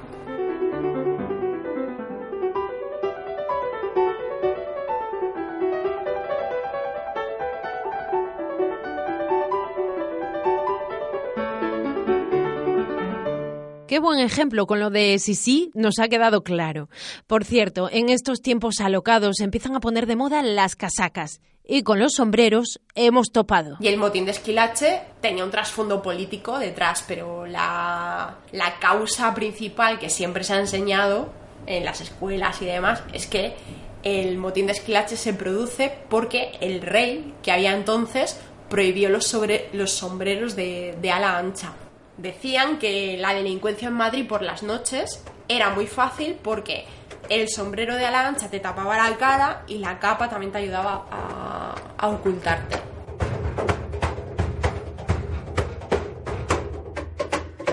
Qué 13.94 14.00
buen 14.00 14.18
ejemplo 14.18 14.66
con 14.66 14.80
lo 14.80 14.90
de 14.90 15.16
Sisi 15.20 15.70
nos 15.72 16.00
ha 16.00 16.08
quedado 16.08 16.42
claro. 16.42 16.88
Por 17.28 17.44
cierto, 17.44 17.88
en 17.92 18.08
estos 18.08 18.42
tiempos 18.42 18.80
alocados 18.80 19.38
empiezan 19.38 19.76
a 19.76 19.78
poner 19.78 20.08
de 20.08 20.16
moda 20.16 20.42
las 20.42 20.74
casacas 20.74 21.40
y 21.64 21.84
con 21.84 22.00
los 22.00 22.14
sombreros 22.14 22.80
hemos 22.96 23.30
topado. 23.30 23.76
Y 23.78 23.86
el 23.86 23.96
motín 23.96 24.24
de 24.24 24.32
Esquilache 24.32 25.00
tenía 25.20 25.44
un 25.44 25.52
trasfondo 25.52 26.02
político 26.02 26.58
detrás, 26.58 27.04
pero 27.06 27.46
la, 27.46 28.38
la 28.50 28.80
causa 28.80 29.32
principal 29.32 30.00
que 30.00 30.10
siempre 30.10 30.42
se 30.42 30.54
ha 30.54 30.58
enseñado 30.58 31.28
en 31.64 31.84
las 31.84 32.00
escuelas 32.00 32.60
y 32.62 32.64
demás 32.64 33.00
es 33.12 33.28
que 33.28 33.54
el 34.02 34.38
motín 34.38 34.66
de 34.66 34.72
Esquilache 34.72 35.16
se 35.16 35.34
produce 35.34 35.98
porque 36.10 36.50
el 36.60 36.82
rey 36.82 37.32
que 37.44 37.52
había 37.52 37.72
entonces 37.72 38.40
prohibió 38.68 39.08
los, 39.08 39.24
sobre, 39.24 39.68
los 39.72 39.92
sombreros 39.92 40.56
de, 40.56 40.98
de 41.00 41.10
ala 41.12 41.38
ancha. 41.38 41.74
Decían 42.16 42.78
que 42.78 43.16
la 43.18 43.34
delincuencia 43.34 43.88
en 43.88 43.94
Madrid 43.94 44.26
por 44.28 44.42
las 44.42 44.62
noches 44.62 45.22
era 45.48 45.70
muy 45.70 45.86
fácil 45.86 46.36
porque 46.42 46.86
el 47.28 47.48
sombrero 47.48 47.96
de 47.96 48.06
ala 48.06 48.28
ancha 48.28 48.48
te 48.50 48.60
tapaba 48.60 48.96
la 48.96 49.16
cara 49.16 49.62
y 49.66 49.78
la 49.78 49.98
capa 49.98 50.28
también 50.28 50.52
te 50.52 50.58
ayudaba 50.58 51.06
a, 51.10 51.74
a 51.98 52.08
ocultarte. 52.08 52.76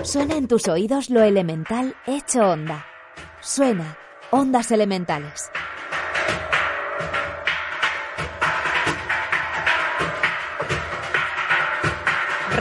Suena 0.02 0.34
en 0.34 0.48
tus 0.48 0.66
oídos 0.68 1.10
lo 1.10 1.22
elemental 1.22 1.94
hecho 2.06 2.40
onda. 2.40 2.84
Suena 3.40 3.96
ondas 4.30 4.70
elementales. 4.72 5.50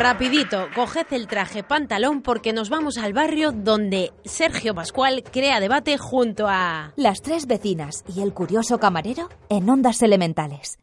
Rapidito, 0.02 0.68
coged 0.74 1.06
el 1.12 1.28
traje 1.28 1.62
pantalón 1.62 2.24
porque 2.24 2.54
nos 2.54 2.72
vamos 2.72 2.98
al 2.98 3.14
barrio 3.14 3.52
donde 3.52 4.12
Sergio 4.26 4.74
Pascual 4.74 5.24
crea 5.32 5.60
debate 5.60 6.00
junto 6.00 6.48
a... 6.48 6.92
Las 6.96 7.22
tres 7.22 7.46
vecinas 7.46 8.04
y 8.08 8.24
el 8.24 8.34
curioso 8.34 8.80
camarero 8.80 9.30
en 9.48 9.70
ondas 9.70 10.02
elementales. 10.02 10.80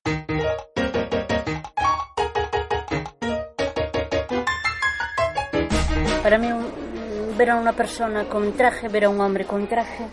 Para 6.23 6.39
mí, 6.39 6.51
ver 7.37 7.51
a 7.51 7.57
una 7.57 7.73
persona 7.73 8.29
con 8.29 8.53
traje, 8.53 8.87
ver 8.87 9.07
a 9.07 9.09
un 9.09 9.21
hombre 9.21 9.47
con 9.47 9.67
traje, 9.67 10.05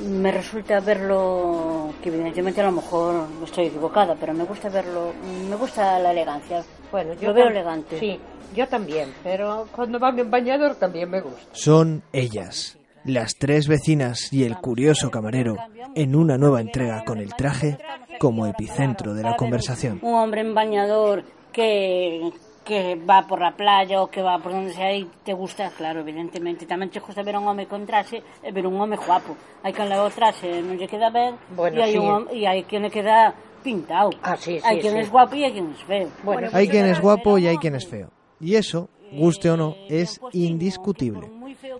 me 0.00 0.30
resulta 0.30 0.80
verlo, 0.80 1.92
que 2.02 2.08
evidentemente 2.08 2.60
a 2.60 2.64
lo 2.64 2.72
mejor 2.72 3.26
estoy 3.44 3.66
equivocada, 3.66 4.14
pero 4.18 4.34
me 4.34 4.44
gusta 4.44 4.68
verlo, 4.68 5.12
me 5.48 5.56
gusta 5.56 5.98
la 5.98 6.12
elegancia. 6.12 6.64
Bueno, 6.90 7.14
yo 7.14 7.28
lo 7.28 7.34
veo 7.34 7.48
elegante. 7.48 7.98
Sí, 7.98 8.18
yo 8.54 8.66
también, 8.68 9.12
pero 9.22 9.68
cuando 9.74 9.98
van 9.98 10.18
en 10.18 10.30
bañador 10.30 10.76
también 10.76 11.10
me 11.10 11.20
gusta. 11.20 11.40
Son 11.52 12.02
ellas, 12.12 12.78
las 13.04 13.36
tres 13.36 13.68
vecinas 13.68 14.32
y 14.32 14.44
el 14.44 14.56
curioso 14.58 15.10
camarero, 15.10 15.56
en 15.94 16.14
una 16.14 16.36
nueva 16.36 16.60
entrega 16.60 17.04
con 17.04 17.18
el 17.18 17.34
traje 17.34 17.78
como 18.18 18.46
epicentro 18.46 19.14
de 19.14 19.22
la 19.22 19.36
conversación. 19.36 19.98
Un 20.02 20.14
hombre 20.14 20.42
en 20.42 20.54
bañador 20.54 21.24
que, 21.52 22.32
que 22.66 22.98
va 22.98 23.22
por 23.30 23.38
la 23.38 23.54
playa 23.54 24.02
o 24.02 24.10
que 24.10 24.20
va 24.20 24.42
por 24.42 24.50
donde 24.50 24.74
sea 24.74 24.90
y 24.92 25.06
te 25.22 25.32
gusta, 25.32 25.70
claro, 25.70 26.02
evidentemente. 26.02 26.66
Tamén 26.66 26.90
te 26.90 26.98
gusta 26.98 27.22
ver 27.22 27.38
a 27.38 27.40
un 27.40 27.46
home 27.46 27.70
con 27.70 27.86
traxe 27.86 28.18
e 28.42 28.50
ver 28.50 28.66
un 28.66 28.74
home 28.74 28.98
guapo. 28.98 29.38
Hai 29.62 29.70
quen 29.70 29.86
leva 29.86 30.02
o 30.02 30.10
traxe 30.10 30.50
non 30.66 30.74
lle 30.74 30.90
queda 30.90 31.14
ben 31.14 31.38
Bueno, 31.54 31.78
e 31.78 31.86
hai 31.86 31.94
sí. 31.94 31.98
un 32.02 32.10
home- 32.10 32.28
e 32.34 32.42
hai 32.42 32.66
quen 32.66 32.82
le 32.82 32.90
queda 32.90 33.30
pintado. 33.62 34.10
Ah, 34.26 34.34
sí, 34.34 34.58
sí, 34.58 34.66
hai 34.66 34.82
quen 34.82 34.98
sí. 34.98 35.06
es 35.06 35.08
guapo 35.14 35.38
e 35.38 35.46
hai 35.46 35.54
quen 35.54 35.70
es 35.70 35.82
feo. 35.86 36.10
Bueno, 36.26 36.50
Hay 36.50 36.66
quien 36.66 36.90
es 36.90 36.98
guapo 36.98 37.38
y 37.38 37.46
hay 37.46 37.56
quien 37.62 37.78
es 37.78 37.86
feo. 37.86 38.10
Y 38.42 38.58
eso, 38.58 38.90
guste 39.14 39.46
o 39.48 39.56
no, 39.56 39.78
es 39.88 40.18
indiscutible. 40.34 41.30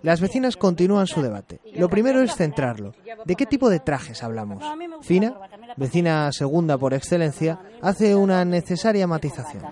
Las 0.01 0.21
vecinas 0.21 0.55
continúan 0.57 1.07
su 1.07 1.21
debate. 1.21 1.59
Lo 1.75 1.89
primero 1.89 2.21
es 2.21 2.35
centrarlo. 2.35 2.93
¿De 3.25 3.35
qué 3.35 3.45
tipo 3.45 3.69
de 3.69 3.79
trajes 3.79 4.23
hablamos? 4.23 4.63
Fina, 5.01 5.35
vecina 5.75 6.31
segunda 6.31 6.77
por 6.77 6.93
excelencia, 6.93 7.59
hace 7.81 8.15
una 8.15 8.45
necesaria 8.45 9.05
matización. 9.07 9.63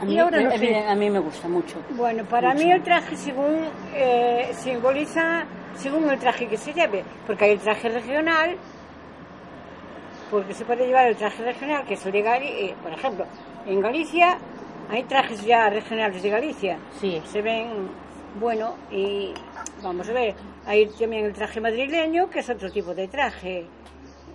A 0.00 0.04
mí, 0.04 0.14
Y 0.14 0.18
ahora 0.18 0.40
no 0.40 0.48
a, 0.50 0.52
sé. 0.52 0.58
mí, 0.58 0.74
a 0.74 0.94
mí 0.94 1.10
me 1.10 1.18
gusta 1.18 1.48
mucho. 1.48 1.76
Bueno, 1.90 2.24
para 2.24 2.52
mí 2.54 2.70
el 2.70 2.82
traje 2.82 3.16
según 3.16 3.60
eh, 3.94 4.50
simboliza 4.52 5.44
según 5.74 6.08
el 6.10 6.18
traje 6.18 6.46
que 6.48 6.56
se 6.56 6.72
lleve, 6.72 7.02
porque 7.26 7.44
hay 7.46 7.50
el 7.52 7.60
traje 7.60 7.88
regional, 7.88 8.56
porque 10.30 10.54
se 10.54 10.64
puede 10.64 10.86
llevar 10.86 11.06
el 11.06 11.16
traje 11.16 11.42
regional 11.44 11.84
que 11.86 11.94
es 11.94 12.04
el 12.06 12.12
de 12.12 12.24
Gali- 12.24 12.44
eh, 12.70 12.74
por 12.82 12.92
ejemplo, 12.92 13.26
en 13.66 13.80
Galicia 13.80 14.38
hay 14.90 15.02
trajes 15.04 15.44
ya 15.44 15.68
regionales 15.70 16.22
de 16.22 16.30
Galicia, 16.30 16.78
Sí. 17.00 17.20
se 17.26 17.42
ven 17.42 17.88
bueno 18.40 18.74
y 18.90 19.32
vamos 19.82 20.08
a 20.08 20.12
ver, 20.12 20.34
hay 20.66 20.86
también 20.88 21.26
el 21.26 21.32
traje 21.32 21.60
madrileño 21.60 22.28
que 22.30 22.40
es 22.40 22.50
otro 22.50 22.70
tipo 22.70 22.94
de 22.94 23.08
traje. 23.08 23.66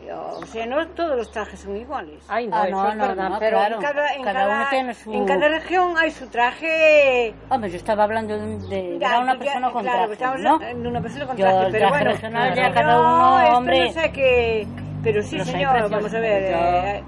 O 0.10 0.46
sea, 0.46 0.66
no 0.66 0.88
todos 0.90 1.16
los 1.16 1.32
trajes 1.32 1.60
son 1.60 1.78
iguales. 1.78 2.24
Ay, 2.28 2.48
no, 2.48 2.56
Ah, 2.58 2.68
eso 2.68 2.76
no, 2.84 2.90
es 2.90 2.96
no, 2.98 3.08
verdad, 3.08 3.30
no, 3.30 3.40
pero 3.40 3.58
claro. 3.58 3.76
En 3.76 3.82
cada, 3.82 4.14
en 4.14 4.24
Cada 4.24 4.40
cada- 4.42 4.56
uno 4.56 4.66
tiene 4.70 4.94
su- 4.94 5.14
en 5.14 5.26
cada 5.26 5.48
región 5.50 5.98
hay 5.98 6.12
su 6.12 6.28
traje 6.28 7.34
Hombre, 7.50 7.70
yo 7.70 7.78
estaba 7.78 8.04
hablando 8.04 8.38
de, 8.38 8.58
de 8.68 9.00
Ya, 9.00 9.20
una 9.20 9.34
ya, 9.34 9.40
persona 9.40 9.72
con 9.72 9.82
claro, 9.84 9.98
traje, 10.00 10.14
estamos 10.14 10.42
¿no? 10.42 10.62
en 10.62 10.88
una 10.88 11.02
persona 11.02 11.26
con 11.28 11.38
Yo, 11.38 11.46
traje, 11.46 11.66
pero 11.72 11.78
traje 11.78 11.90
bueno, 11.94 12.12
regional 12.12 12.50
ya 12.50 12.54
claro. 12.56 12.74
cada 12.74 13.00
uno, 13.00 13.18
no, 13.32 13.42
esto 13.42 13.58
hombre. 13.58 13.86
no 13.86 13.92
sé 13.92 14.12
qué, 14.12 14.68
pero 15.04 15.22
sí 15.24 15.38
Los 15.38 15.48
hay 15.48 15.54
señor, 15.54 15.90
vamos 15.90 16.14
a 16.14 16.20
ver, 16.20 16.42
yo- 16.52 16.58
eh, 16.58 17.04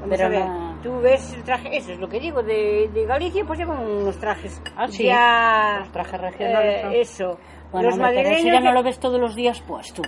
vamos 0.00 0.08
pero 0.10 0.26
a 0.26 0.28
ver, 0.28 0.44
no- 0.46 0.66
Tú 0.82 1.00
ves 1.00 1.32
el 1.34 1.42
traje, 1.42 1.76
eso 1.78 1.92
es 1.92 1.98
lo 1.98 2.08
que 2.08 2.20
digo, 2.20 2.42
de, 2.42 2.88
de 2.92 3.06
Galicia, 3.06 3.44
pues 3.44 3.58
llevan 3.58 3.80
unos 3.80 4.16
trajes. 4.18 4.62
Ah, 4.76 4.86
sí. 4.86 5.04
Ya, 5.04 5.78
Los 5.80 5.90
trajes 5.90 6.20
regionales 6.20 6.84
eh, 6.84 7.00
eso. 7.00 7.38
Bueno, 7.72 7.88
los 7.88 7.98
pero 7.98 8.06
madrileños. 8.06 8.52
ya 8.52 8.60
no 8.60 8.72
lo 8.72 8.82
ves 8.84 9.00
todos 9.00 9.18
los 9.20 9.34
días 9.34 9.60
puesto. 9.62 10.02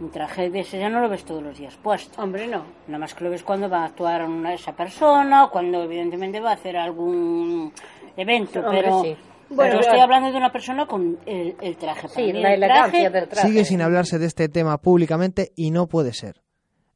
Un 0.00 0.10
traje 0.10 0.48
de 0.48 0.60
ese 0.60 0.78
ya 0.78 0.88
no 0.88 1.00
lo 1.00 1.08
ves 1.10 1.24
todos 1.24 1.42
los 1.42 1.58
días 1.58 1.76
puesto. 1.82 2.22
Hombre, 2.22 2.46
no. 2.46 2.64
Nada 2.86 2.98
más 2.98 3.14
que 3.14 3.22
lo 3.24 3.30
ves 3.30 3.42
cuando 3.42 3.68
va 3.68 3.82
a 3.82 3.84
actuar 3.86 4.24
una, 4.24 4.54
esa 4.54 4.72
persona 4.72 5.44
o 5.44 5.50
cuando 5.50 5.82
evidentemente 5.82 6.40
va 6.40 6.50
a 6.52 6.54
hacer 6.54 6.76
algún 6.76 7.72
evento. 8.16 8.60
Hombre, 8.60 8.80
pero 8.82 9.02
sí. 9.02 9.16
pero 9.54 9.80
estoy 9.80 10.00
hablando 10.00 10.30
de 10.32 10.38
una 10.38 10.50
persona 10.50 10.86
con 10.86 11.18
el, 11.26 11.54
el 11.60 11.76
traje. 11.76 12.02
Para 12.08 12.14
Sí, 12.14 12.32
mí 12.32 12.40
la 12.40 12.48
el 12.48 12.54
elegancia 12.62 12.90
traje- 13.00 13.10
del 13.10 13.28
traje. 13.28 13.48
Sigue 13.48 13.64
sin 13.66 13.82
hablarse 13.82 14.18
de 14.18 14.26
este 14.26 14.48
tema 14.48 14.78
públicamente 14.78 15.52
y 15.54 15.70
no 15.70 15.86
puede 15.86 16.14
ser. 16.14 16.40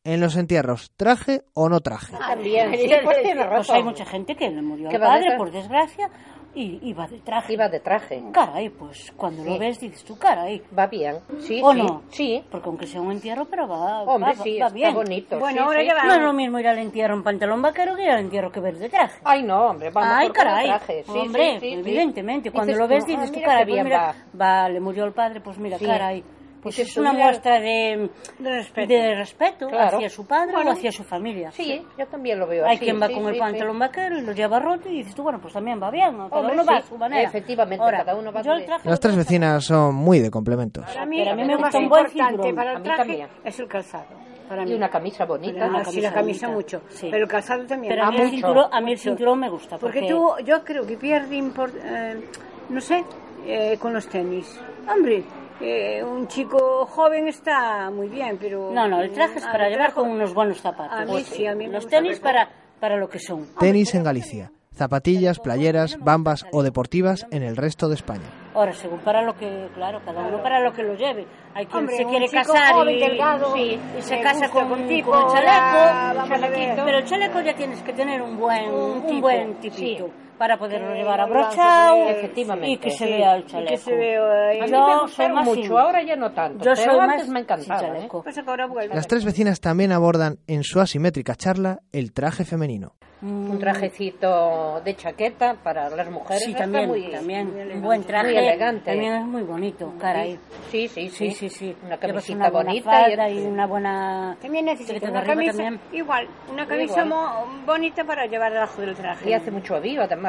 En 0.06 0.20
los 0.20 0.36
entierros, 0.36 0.90
traje 0.96 1.42
o 1.54 1.70
no 1.70 1.80
traje. 1.80 2.14
También, 2.16 2.74
sí, 2.74 2.90
pues 3.02 3.22
tiene 3.22 3.36
Pues 3.40 3.48
razón. 3.50 3.76
hay 3.76 3.82
mucha 3.84 4.04
gente 4.04 4.36
que 4.36 4.50
le 4.50 4.60
murió 4.60 4.90
al 4.90 5.00
padre, 5.00 5.36
por 5.38 5.50
desgracia, 5.50 6.10
y, 6.54 6.92
va 6.92 7.06
de 7.06 7.18
traje. 7.18 7.52
Iba 7.52 7.68
de 7.68 7.80
traje. 7.80 8.22
Caray, 8.32 8.68
pues 8.70 9.12
cuando 9.16 9.44
lo 9.44 9.58
ves 9.58 9.80
dices 9.80 10.04
tú, 10.04 10.16
caray. 10.16 10.62
Va 10.76 10.86
bien. 10.86 11.18
Sí, 11.38 11.60
¿O 11.62 11.72
sí. 11.72 11.78
no? 11.78 12.02
Sí. 12.10 12.44
Porque 12.50 12.68
aunque 12.68 12.86
sea 12.86 13.00
un 13.00 13.12
entierro, 13.12 13.44
pero 13.46 13.66
va, 13.68 14.02
Hombre, 14.02 14.34
va, 14.36 14.42
sí, 14.42 14.58
va 14.58 14.66
está 14.66 14.74
bien. 14.74 14.94
bonito. 14.94 15.38
Bueno, 15.38 15.58
sí, 15.58 15.64
ahora 15.64 15.82
ya 15.82 15.94
va. 15.94 16.04
No 16.04 16.14
es 16.14 16.22
lo 16.22 16.32
mismo 16.32 16.58
ir 16.58 16.68
al 16.68 16.78
entierro 16.78 17.14
en 17.14 17.22
pantalón 17.22 17.60
vaquero 17.62 17.96
que 17.96 18.02
ir 18.04 18.10
al 18.10 18.20
entierro 18.20 18.50
que 18.52 18.60
ver 18.60 18.76
de 18.78 18.88
traje. 18.88 19.20
Ay, 19.24 19.42
no, 19.42 19.66
hombre, 19.66 19.90
vamos 19.90 20.10
Ay, 20.16 20.26
por 20.28 20.36
caray. 20.36 20.66
traje. 20.66 21.04
Sí, 21.04 21.10
Hombre, 21.18 21.58
evidentemente. 21.60 22.50
Cuando 22.50 22.72
Dices 22.72 22.80
lo 22.80 22.88
ves 22.88 23.04
tú, 23.04 23.12
ah, 23.12 23.16
dices 23.16 23.32
tú, 23.32 23.40
caray, 23.40 23.64
pues 23.64 23.74
bien 23.74 23.84
mira, 23.84 24.14
va. 24.34 24.62
va, 24.62 24.68
le 24.68 24.80
murió 24.80 25.04
el 25.04 25.12
padre, 25.12 25.40
pues 25.40 25.58
mira, 25.58 25.78
caray. 25.78 26.22
Pues 26.64 26.78
es 26.80 26.92
tú, 26.94 27.00
una 27.02 27.12
muestra 27.12 27.60
de, 27.60 28.10
De 28.40 28.50
respeto. 28.50 28.92
de 28.92 29.14
respeto 29.14 29.68
Claro. 29.68 29.98
hacia 29.98 30.10
su 30.10 30.26
padre 30.26 30.52
Bueno. 30.54 30.70
o 30.70 30.72
hacia 30.72 30.90
su 30.90 31.04
familia. 31.04 31.52
Sí, 31.52 31.86
yo 31.96 32.06
también 32.08 32.38
lo 32.40 32.46
veo 32.48 32.64
Hay 32.66 32.76
así. 32.76 32.84
quien 32.86 33.00
va 33.00 33.06
sí, 33.06 33.14
con 33.14 33.28
el 33.28 33.34
sí, 33.34 33.38
pantalón 33.40 33.78
vaquero 33.78 34.18
y 34.18 34.22
lo 34.22 34.32
lleva 34.32 34.58
roto 34.58 34.88
y 34.88 34.96
dices 34.96 35.14
tú, 35.14 35.22
bueno, 35.22 35.38
pues 35.40 35.52
también 35.54 35.80
va 35.80 35.90
bien. 35.92 36.16
¿no? 36.18 36.28
Cada 36.28 36.40
Hombre, 36.40 36.54
uno 36.54 36.64
va 36.64 36.78
a 36.78 36.82
su 36.82 36.98
manera. 36.98 37.22
Efectivamente, 37.28 37.84
Ahora, 37.84 37.98
cada 37.98 38.16
uno 38.18 38.32
va 38.32 38.42
yo 38.42 38.52
el 38.54 38.60
de- 38.60 38.66
traje 38.66 38.88
Las 38.88 38.98
tres 38.98 39.14
vecinas 39.14 39.62
son 39.64 39.94
muy 39.94 40.18
de 40.18 40.30
complementos. 40.30 40.84
Para 40.86 41.06
mí, 41.06 41.18
Pero 41.18 41.30
a 41.30 41.34
mí 41.36 41.44
me 41.44 41.56
gusta 41.56 41.78
un 41.78 41.88
buen 41.88 42.08
cinturón. 42.08 42.54
para 42.56 42.70
A 42.70 42.72
el 42.72 42.78
mí 42.80 42.84
traje 42.84 42.98
también. 42.98 43.28
es 43.44 43.60
el 43.60 43.68
calzado. 43.68 44.24
Para 44.48 44.66
Y 44.66 44.74
una 44.74 44.88
camisa 44.90 45.24
bonita. 45.26 45.70
Ah, 45.72 45.84
sí, 45.84 46.00
la 46.00 46.12
camisa 46.12 46.48
bonita. 46.48 46.76
mucho. 46.78 46.86
Sí. 46.90 47.08
Pero 47.10 47.24
el 47.24 47.30
calzado 47.30 47.64
también. 47.66 47.92
Pero 47.94 48.04
a 48.06 48.10
mí, 48.10 48.18
el 48.20 48.30
cinturón, 48.30 48.66
a 48.72 48.80
mí 48.80 48.92
el 48.92 48.96
mucho. 48.98 49.02
cinturón 49.10 49.38
me 49.40 49.48
gusta. 49.50 49.78
Porque 49.78 50.00
Porque, 50.00 50.12
tú, 50.14 50.30
yo 50.44 50.64
creo 50.64 50.86
que 50.86 50.96
pierde 50.96 51.36
import- 51.36 51.72
eh, 51.82 52.20
no 52.68 52.80
sé, 52.80 53.04
eh, 53.46 53.76
con 53.80 53.92
los 53.94 54.06
tenis. 54.08 54.60
Hombre, 54.90 55.22
eh, 55.60 56.02
un 56.02 56.26
chico 56.28 56.86
joven 56.86 57.28
está 57.28 57.90
muy 57.90 58.08
bien, 58.08 58.38
pero... 58.40 58.70
No, 58.72 58.88
no, 58.88 59.00
el 59.00 59.12
traje 59.12 59.38
es 59.38 59.44
para 59.46 59.68
llevar 59.68 59.92
con 59.92 60.10
unos 60.10 60.34
buenos 60.34 60.60
zapatos. 60.60 60.98
A 60.98 61.04
mí 61.04 61.22
sí, 61.24 61.46
a 61.46 61.54
mí 61.54 61.66
Los 61.66 61.86
tenis 61.86 62.20
para, 62.20 62.48
para 62.80 62.96
lo 62.96 63.08
que 63.08 63.18
son. 63.18 63.46
Tenis 63.58 63.94
en 63.94 64.04
Galicia, 64.04 64.50
zapatillas, 64.74 65.38
playeras, 65.38 65.98
bambas 66.00 66.44
o 66.52 66.62
deportivas 66.62 67.26
en 67.30 67.42
el 67.42 67.56
resto 67.56 67.88
de 67.88 67.94
España. 67.94 68.24
Ahora, 68.54 68.72
según 68.72 68.98
para 69.00 69.22
lo 69.22 69.34
que, 69.36 69.68
claro, 69.74 70.00
cada 70.04 70.26
uno 70.26 70.42
para 70.42 70.60
lo 70.60 70.72
que 70.72 70.82
lo 70.82 70.94
lleve. 70.94 71.26
Hay 71.54 71.66
quien 71.66 71.80
Hombre, 71.80 71.96
se 71.96 72.04
un 72.04 72.10
quiere 72.10 72.28
casar 72.28 72.74
joven, 72.74 72.96
y, 72.96 73.00
delgado, 73.00 73.54
sí, 73.54 73.78
y 73.98 74.02
se 74.02 74.20
casa 74.20 74.48
con, 74.48 74.68
con 74.68 74.86
tipo, 74.88 75.10
con 75.10 75.20
el 75.20 75.26
chaleco, 75.28 75.46
ya, 75.46 76.08
un 76.10 76.16
vamos 76.16 76.30
a 76.30 76.34
ver. 76.34 76.40
chalequito. 76.50 76.84
pero 76.84 76.98
el 76.98 77.04
chaleco 77.04 77.40
ya 77.40 77.54
tienes 77.54 77.82
que 77.82 77.92
tener 77.92 78.22
un 78.22 78.36
buen, 78.36 78.70
un, 78.70 79.06
tipo, 79.06 79.20
buen 79.20 79.54
tipito. 79.60 80.06
sí. 80.06 80.12
Para 80.38 80.56
poderlo 80.58 80.88
Que 80.92 80.94
llevar 80.98 81.20
abrochado 81.20 82.08
efectivamente. 82.08 82.70
y 82.70 82.76
que 82.78 82.90
se 82.90 83.06
vea 83.06 83.36
el 83.36 83.42
y 83.42 83.46
chaleco. 83.46 83.70
que 83.70 83.76
se 83.78 83.94
vea, 83.94 84.52
eh, 84.52 84.60
A 84.60 84.64
mí 84.64 84.70
Yo 84.72 84.78
me 84.80 84.92
soy 84.92 85.00
gustaron 85.02 85.34
más 85.34 85.44
mucho, 85.46 85.62
sin- 85.62 85.72
ahora 85.76 86.02
ya 86.02 86.16
no 86.16 86.32
tanto. 86.32 86.64
Yo 86.64 86.72
pero 86.74 86.76
soy 86.92 86.98
antes 87.00 87.18
más 87.20 87.28
me 87.28 87.40
encantaba. 87.40 87.98
¿eh? 87.98 88.08
Pues. 88.10 88.88
Las 88.94 89.06
tres 89.06 89.24
vecinas 89.24 89.60
también 89.60 89.92
abordan 89.92 90.38
en 90.46 90.64
su 90.64 90.80
asimétrica 90.80 91.34
charla 91.36 91.78
el 91.92 92.12
traje 92.12 92.44
femenino. 92.44 92.92
Un 93.22 93.58
trajecito 93.58 94.82
de 94.84 94.96
chaqueta 94.96 95.54
para 95.62 95.88
las 95.88 96.10
mujeres. 96.10 96.42
Sí, 96.44 96.52
también, 96.52 96.88
muy, 96.88 97.10
también. 97.10 97.48
Un 97.76 97.80
buen 97.82 98.02
traje. 98.04 98.28
Muy 98.32 98.36
elegante. 98.36 98.90
También 98.90 99.14
es 99.14 99.24
muy 99.24 99.42
bonito, 99.42 99.94
caray. 99.98 100.38
Sí, 100.70 100.88
sí, 100.88 101.08
Sí, 101.08 101.30
sí. 101.30 101.30
sí, 101.30 101.48
sí. 101.48 101.76
Una 101.86 101.96
camisita 101.96 102.36
una 102.38 102.50
bonita. 102.50 102.90
falda 102.90 103.30
y- 103.30 103.38
y 103.38 103.46
una 103.46 103.66
buena... 103.66 104.36
También 104.42 104.66
necesito 104.66 105.06
una 105.10 105.22
camisa, 105.22 105.52
también. 105.52 105.80
igual, 105.92 106.28
una 106.52 106.66
camisa 106.66 107.04
Igual. 107.04 107.64
bonita 107.64 108.04
para 108.04 108.26
llevar 108.26 108.52
debajo 108.52 108.80
del 108.82 108.94
traje. 108.94 109.30
Y 109.30 109.32
hace 109.32 109.50
mucho 109.50 109.74
avivo, 109.76 110.02
además. 110.02 110.23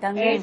También. 0.00 0.42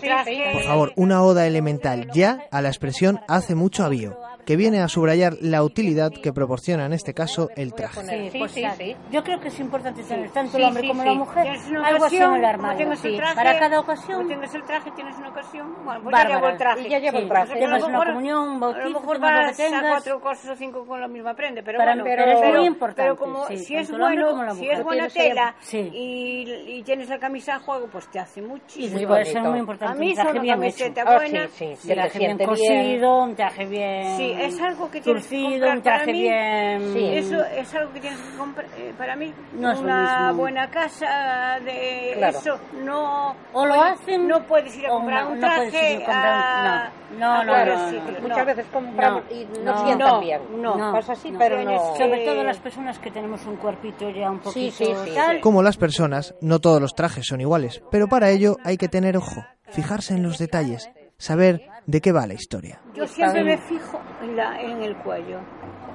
Por 0.54 0.64
favor, 0.64 0.94
una 0.96 1.24
oda 1.24 1.46
elemental. 1.48 2.10
Ya 2.14 2.46
a 2.52 2.62
la 2.62 2.70
expresión 2.70 3.20
hace 3.28 3.56
mucho 3.56 3.84
avío, 3.84 4.18
que 4.46 4.56
viene 4.58 4.82
a 4.82 4.88
subrayar 4.88 5.34
la 5.42 5.64
utilidad 5.64 6.12
que 6.12 6.34
proporciona 6.34 6.86
en 6.86 6.94
este 6.94 7.14
caso 7.14 7.50
el 7.56 7.74
traje. 7.74 8.02
Sí, 8.32 8.38
pues 8.40 8.52
sí, 8.52 8.64
sí. 8.78 8.96
Yo 9.12 9.24
creo 9.24 9.40
que 9.40 9.48
es 9.48 9.60
importante 9.60 10.04
tener 10.04 10.30
tanto 10.32 10.52
Sí, 10.52 10.58
el 10.58 10.64
hombre 10.68 10.82
sí, 10.82 10.88
como 10.90 11.02
sí. 11.04 11.08
la 11.10 11.14
mujer 11.16 11.44
Tienes 11.44 11.70
una 11.70 11.88
algo 11.88 12.06
así 12.06 12.16
en 12.18 12.24
ocasión, 12.24 12.40
el 12.40 12.46
armario. 12.46 12.90
traje, 13.18 13.36
Para 13.36 13.60
cada 13.60 13.80
ocasión. 13.80 14.28
tengas 14.28 14.54
el 14.56 14.64
traje, 14.64 14.92
tienes 14.92 15.18
una 15.18 15.30
ocasión. 15.30 15.76
Bueno, 15.86 16.02
pues 16.04 16.16
ya 16.18 16.28
llevo 16.28 16.48
el 16.50 16.58
traje. 16.58 16.82
Y 16.82 16.90
ya 16.90 17.00
llevo 17.00 17.18
el 17.20 17.28
traje. 17.30 17.54
A 17.54 17.68
lo 17.68 17.76
una 17.78 17.88
mejor- 17.88 18.08
comunión, 18.08 18.40
un 18.50 18.50
A 18.50 18.54
lo 18.54 18.60
bautizo, 18.74 19.00
mejor 19.00 19.16
tengas 19.18 19.32
lo 19.52 19.56
que 19.56 19.72
vas 19.72 19.84
a 19.84 19.90
cuatro 19.90 20.20
cosas 20.22 20.50
o 20.52 20.56
cinco 20.56 20.86
con 20.86 21.00
la 21.02 21.08
misma 21.08 21.34
prenda, 21.36 21.62
pero 21.64 21.78
Para- 21.78 21.94
bueno. 21.96 22.04
pero 22.04 22.24
es 22.26 22.54
muy 22.58 22.66
importante, 22.68 23.02
Pero 23.04 23.16
como 23.16 23.48
sí, 23.48 23.58
si 23.60 23.76
es 23.76 23.92
bueno, 23.92 24.54
si 24.56 24.70
es 24.70 24.84
buena 24.84 25.08
Tienes 25.08 25.14
tela 25.34 25.56
y, 25.72 26.46
y 26.80 26.84
tienes 26.84 27.10
la 27.10 27.18
camisa 27.20 27.56
a 27.56 27.60
juego, 27.60 27.88
pues 27.92 28.08
te 28.12 28.20
hace 28.20 28.40
Y 28.42 28.44
muchísimo. 28.44 28.98
muy 28.98 29.06
puede 29.06 29.26
ser 29.26 29.42
muy 29.44 29.54
A 29.58 29.58
importante 29.60 30.00
mí 30.00 30.10
un 30.10 30.16
traje 30.16 30.30
solo 30.30 30.42
bien 30.42 30.56
camiseta 30.56 31.02
hecho. 31.02 31.10
Ah, 31.10 31.16
buena. 31.18 31.42
Un 31.44 31.94
traje 31.94 32.20
bien 32.20 32.38
cosido, 32.38 33.24
un 33.24 33.36
traje 33.36 33.66
bien... 33.66 34.33
Es 34.42 34.60
algo 34.62 34.90
que 34.92 35.02
tienes 35.02 35.28
que 35.28 35.42
comprar 35.44 35.76
un 35.78 35.84
traje 35.84 36.00
para 36.06 36.12
mí. 36.14 36.22
bien... 36.22 36.94
Sí. 36.94 37.18
Eso 37.18 37.44
es 37.46 37.76
algo 37.76 37.94
que 37.94 38.00
tienes 38.00 38.20
que 38.20 38.38
comprar 38.38 38.68
eh, 38.78 38.94
para 38.98 39.16
mí. 39.16 39.34
No 39.54 39.72
es 39.72 39.78
lo 39.80 39.84
una 39.86 40.20
mismo. 40.28 40.34
buena 40.42 40.70
casa 40.70 41.60
de 41.64 42.14
Claro. 42.18 42.38
eso 42.38 42.60
no 42.84 43.36
O 43.54 43.66
lo 43.66 43.76
puede- 43.76 43.90
hacen, 43.90 44.28
no 44.28 44.44
puedes 44.44 44.76
ir 44.78 44.86
a 44.88 44.90
comprar 44.90 45.24
no- 45.26 45.32
un 45.32 45.40
traje 45.40 46.04
a 46.08 46.90
no. 46.90 47.04
No, 47.20 47.32
a 47.32 47.44
no, 47.44 47.54
no, 47.66 47.92
no, 47.92 48.22
Muchas 48.22 48.38
no. 48.40 48.46
veces 48.46 48.66
compramos 48.74 49.24
No, 49.30 49.36
y 49.36 49.46
no, 49.64 49.84
sientan 49.86 50.08
no, 50.10 50.20
bien. 50.20 50.42
no. 50.62 50.92
Vas 50.94 51.10
así, 51.10 51.30
No. 51.32 51.38
pero 51.40 51.62
no. 51.64 51.96
Sobre 51.96 52.26
todo 52.26 52.44
las 52.44 52.58
personas 52.58 52.98
que 53.00 53.12
tenemos 53.12 53.46
un 53.46 53.58
cuerpito 53.58 54.10
ya 54.10 54.32
un 54.32 54.40
poquito 54.40 54.76
sí, 54.78 54.94
sí, 55.06 55.12
tal. 55.14 55.40
Como 55.42 55.62
las 55.62 55.78
personas, 55.78 56.34
no 56.42 56.60
todos 56.60 56.82
los 56.82 56.96
trajes 56.96 57.28
son 57.28 57.40
iguales, 57.42 57.84
pero 57.92 58.08
para 58.08 58.30
ello 58.32 58.58
hay 58.64 58.78
que 58.78 58.88
tener 58.88 59.16
ojo, 59.18 59.46
fijarse 59.70 60.16
en 60.16 60.24
los 60.24 60.40
detalles, 60.40 60.90
saber 61.24 61.62
de 61.86 62.02
qué 62.02 62.12
va 62.12 62.28
la 62.28 62.34
historia. 62.34 62.80
yo 62.94 63.08
siempre 63.08 63.44
me 63.44 63.58
fijo 63.58 64.00
en, 64.22 64.36
la, 64.36 64.60
en 64.62 64.82
el 64.84 64.96
cuello 64.98 65.40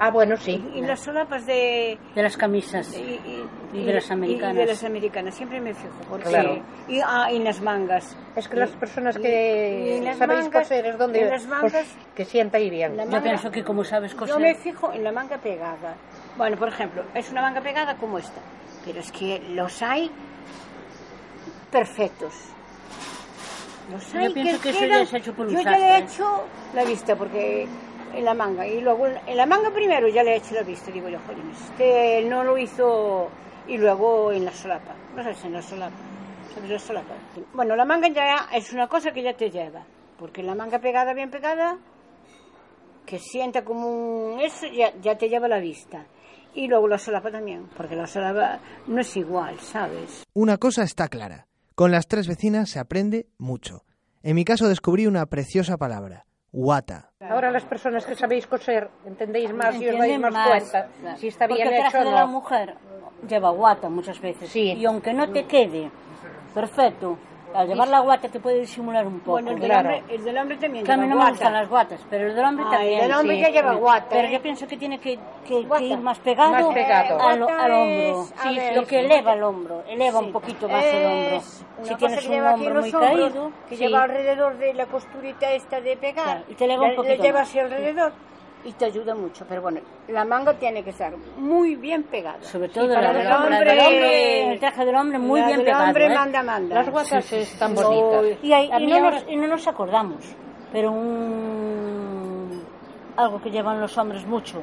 Ah, 0.00 0.10
bueno, 0.12 0.36
sí. 0.36 0.64
y 0.74 0.80
las 0.82 1.00
solapas 1.00 1.44
de 1.44 1.98
De 2.14 2.22
las 2.22 2.36
camisas. 2.36 2.96
y, 2.96 3.00
y- 3.00 3.44
Y 3.72 3.84
de 3.84 3.94
las 3.94 4.08
americanas. 4.12 4.54
y 4.54 4.58
de 4.58 4.66
las 4.66 4.84
americanas 4.84 5.34
siempre 5.34 5.60
me 5.60 5.74
fijo 5.74 5.98
porque 6.08 6.28
Claro. 6.28 6.62
y, 6.86 7.00
ah, 7.04 7.32
y 7.32 7.36
en 7.36 7.44
las 7.44 7.60
mangas 7.60 8.16
Es 8.36 8.46
que 8.48 8.56
las 8.56 8.70
personas 8.70 9.16
Y- 9.16 9.18
y 9.18 9.22
que 9.22 10.00
las 10.04 10.16
sabéis 10.18 10.40
mangas- 10.44 10.62
coser 10.68 10.86
es 10.86 10.98
donde 10.98 11.22
en 11.22 11.30
las 11.30 11.46
mangas- 11.48 11.72
pues, 11.72 11.96
que 12.14 12.24
sienta 12.24 12.58
ahí 12.58 12.70
bien. 12.70 12.96
Yo 13.10 13.22
pienso 13.22 13.50
que 13.50 13.64
como 13.64 13.82
sabes 13.82 14.14
coser... 14.14 14.34
Yo 14.36 14.40
me 14.40 14.54
fijo 14.54 14.92
en 14.92 15.02
la 15.02 15.10
manga 15.10 15.36
pegada. 15.38 15.96
Bueno, 16.36 16.56
por 16.56 16.68
ejemplo, 16.68 17.02
es 17.14 17.28
una 17.32 17.42
manga 17.42 17.60
pegada 17.60 17.96
como 17.96 18.18
esta, 18.18 18.40
pero 18.84 19.00
es 19.00 19.10
que 19.10 19.40
los 19.50 19.82
hay 19.82 20.10
perfectos. 21.72 22.34
Los 23.90 24.12
Yo 24.12 24.18
hay 24.20 24.32
pienso 24.34 24.60
que 24.62 24.70
eso 24.70 24.78
quedan- 24.80 24.90
ya 24.90 25.02
es 25.02 25.14
hecho 25.14 25.34
por 25.34 25.46
un 25.46 25.52
Yo 25.54 25.60
ya 25.62 25.70
le 25.78 25.78
he 25.78 25.98
hecho 25.98 26.44
la 26.74 26.84
vista 26.84 27.16
porque 27.16 27.66
en 28.14 28.24
la 28.24 28.34
manga 28.34 28.66
y 28.66 28.80
luego 28.80 29.06
en 29.06 29.36
la 29.36 29.46
manga 29.46 29.70
primero 29.70 30.08
ya 30.08 30.22
le 30.22 30.32
he 30.32 30.36
hecho 30.36 30.54
la 30.54 30.62
vista, 30.62 30.90
digo 30.90 31.08
yo, 31.08 31.18
joder, 31.26 31.38
este 31.52 32.22
no 32.28 32.44
lo 32.44 32.58
hizo 32.58 33.28
y 33.66 33.78
luego 33.78 34.32
en 34.32 34.44
la 34.44 34.52
solapa. 34.52 34.94
No 35.16 35.22
sabes 35.22 35.44
en 35.44 35.52
la 35.52 35.62
solapa. 35.62 35.96
¿Sabes 36.54 36.70
la 36.70 36.78
solapa? 36.78 37.14
Bueno, 37.54 37.76
la 37.76 37.84
manga 37.84 38.08
ya 38.08 38.48
es 38.52 38.72
una 38.72 38.88
cosa 38.88 39.10
que 39.12 39.22
ya 39.22 39.34
te 39.34 39.50
lleva, 39.50 39.82
porque 40.18 40.42
la 40.42 40.54
manga 40.54 40.78
pegada 40.80 41.12
bien 41.14 41.30
pegada 41.30 41.76
que 43.06 43.18
sienta 43.18 43.64
como 43.64 43.88
un 44.34 44.40
eso 44.40 44.66
ya, 44.66 44.92
ya 45.00 45.16
te 45.16 45.28
lleva 45.28 45.48
la 45.48 45.58
vista. 45.58 46.04
Y 46.54 46.66
luego 46.66 46.88
la 46.88 46.98
solapa 46.98 47.30
también, 47.30 47.68
porque 47.76 47.94
la 47.94 48.06
solapa 48.06 48.58
no 48.86 49.00
es 49.00 49.16
igual, 49.16 49.58
¿sabes? 49.60 50.24
Una 50.34 50.56
cosa 50.56 50.82
está 50.82 51.08
clara, 51.08 51.46
con 51.78 51.92
las 51.92 52.08
tres 52.08 52.26
vecinas 52.26 52.70
se 52.70 52.80
aprende 52.80 53.28
mucho. 53.38 53.84
En 54.24 54.34
mi 54.34 54.44
caso 54.44 54.68
descubrí 54.68 55.06
una 55.06 55.26
preciosa 55.26 55.76
palabra, 55.76 56.26
guata. 56.50 57.12
Ahora 57.20 57.52
las 57.52 57.64
personas 57.66 58.04
que 58.04 58.16
sabéis 58.16 58.48
coser 58.48 58.90
entendéis 59.06 59.54
más 59.54 59.76
y 59.76 59.86
os 59.86 59.96
dais 59.96 60.14
Entienden 60.14 60.20
más, 60.22 60.32
más, 60.32 60.48
cuenta 60.48 60.88
claro. 61.00 61.18
si 61.18 61.28
está 61.28 61.46
Porque 61.46 61.62
bien 61.62 61.74
el 61.74 61.80
traje 61.82 61.98
hecho 61.98 62.08
de 62.08 62.14
la 62.16 62.26
mujer 62.26 62.74
lleva 63.28 63.50
guata 63.50 63.88
muchas 63.88 64.20
veces. 64.20 64.50
Sí. 64.50 64.72
Y 64.72 64.84
aunque 64.86 65.14
no 65.14 65.30
te 65.30 65.46
quede 65.46 65.92
perfecto, 66.52 67.16
al 67.54 67.66
llevar 67.68 67.88
la 67.88 68.00
guata 68.00 68.28
te 68.28 68.40
puede 68.40 68.60
disimular 68.60 69.06
un 69.06 69.20
poco. 69.20 69.32
Bueno, 69.32 69.50
el 69.52 69.58
del, 69.60 69.70
claro. 69.70 69.88
hombre, 69.96 70.14
el 70.14 70.24
del 70.24 70.38
hombre 70.38 70.56
también 70.58 70.84
Que 70.84 70.92
a 70.92 70.96
mí 70.96 71.02
lleva 71.04 71.14
no 71.14 71.24
me 71.24 71.30
gustan 71.30 71.52
las 71.52 71.68
guatas, 71.68 72.00
pero 72.10 72.26
el 72.28 72.34
del 72.34 72.44
hombre 72.44 72.64
Ah, 72.68 72.70
también. 72.72 72.94
el 73.00 73.08
del 73.08 73.16
hombre 73.18 73.36
sí. 73.36 73.40
ya 73.42 73.48
lleva 73.48 73.74
guata, 73.74 74.06
Pero 74.10 74.28
¿eh? 74.28 74.32
yo 74.32 74.42
pienso 74.42 74.66
que 74.66 74.76
tiene 74.76 74.98
que, 74.98 75.18
que- 75.46 75.66
que 75.68 75.84
ir 75.84 75.98
más 75.98 76.18
pegado, 76.18 76.50
Más 76.52 76.74
pegado. 76.74 77.20
Al, 77.20 77.42
al 77.42 77.72
hombro. 77.72 78.22
es- 78.22 78.34
Sí, 78.42 78.56
ver, 78.56 78.76
lo 78.76 78.86
que 78.86 79.00
eleva 79.00 79.32
el 79.34 79.42
hombro, 79.42 79.82
eleva 79.88 80.18
Sí. 80.20 80.24
un 80.26 80.32
poquito 80.32 80.68
más 80.68 80.84
el 80.84 81.06
hombro. 81.06 81.40
Si 81.82 81.94
tienes 81.94 82.20
que 82.20 82.26
un 82.26 82.32
lleva 82.32 82.54
hombro 82.54 82.74
muy 82.80 82.90
hombros, 82.92 83.02
caído, 83.08 83.52
que 83.68 83.76
sí. 83.76 83.82
lleva 83.86 84.02
alrededor 84.02 84.58
de 84.58 84.74
la 84.74 84.86
costurita 84.86 85.50
esta 85.52 85.80
de 85.80 85.96
pegar. 85.96 86.24
Claro, 86.24 86.40
y 86.48 86.54
te 86.54 86.64
eleva 86.64 86.82
un 86.84 86.90
Le- 86.90 86.96
poquito 86.96 87.14
Le 87.16 87.22
lleva 87.22 87.40
así 87.40 87.58
alrededor. 87.58 88.12
Y 88.64 88.72
te 88.72 88.84
ayuda 88.86 89.14
mucho. 89.14 89.44
Pero 89.48 89.62
bueno, 89.62 89.80
la 90.08 90.24
manga 90.24 90.52
tiene 90.54 90.82
que 90.84 90.90
estar 90.90 91.12
muy 91.38 91.76
bien 91.76 92.02
pegada. 92.04 92.42
Sobre 92.42 92.68
todo 92.68 92.84
Y 92.84 92.88
para 92.88 93.00
la 93.00 93.10
el 93.10 93.16
del 93.18 93.26
hombre, 93.32 93.56
hombre, 93.56 93.64
la 93.64 93.72
del 93.74 93.80
hombre, 93.94 94.52
el 94.52 94.58
traje 94.60 94.84
del 94.84 94.94
hombre 94.96 95.18
muy 95.18 95.40
la 95.40 95.46
bien 95.46 95.58
del 95.58 95.66
pegado. 95.66 95.84
hombre 95.86 96.06
¿eh? 96.06 96.14
manda, 96.14 96.42
manda. 96.42 96.74
Las 96.74 96.90
guatas 96.90 97.24
Sí, 97.24 97.36
sí, 97.44 97.52
están 97.52 97.76
sí. 97.76 97.82
bonitas. 97.84 98.38
Y, 98.42 98.52
A 98.52 98.62
y 98.80 98.86
no 98.86 98.96
ahora- 98.96 99.10
nos, 99.20 99.28
y 99.28 99.36
no 99.36 99.46
nos 99.46 99.66
acordamos, 99.66 100.24
pero 100.72 100.90
un 100.92 102.64
algo 103.16 103.40
que 103.42 103.50
llevan 103.50 103.80
los 103.80 103.96
hombres 103.98 104.24
mucho 104.26 104.62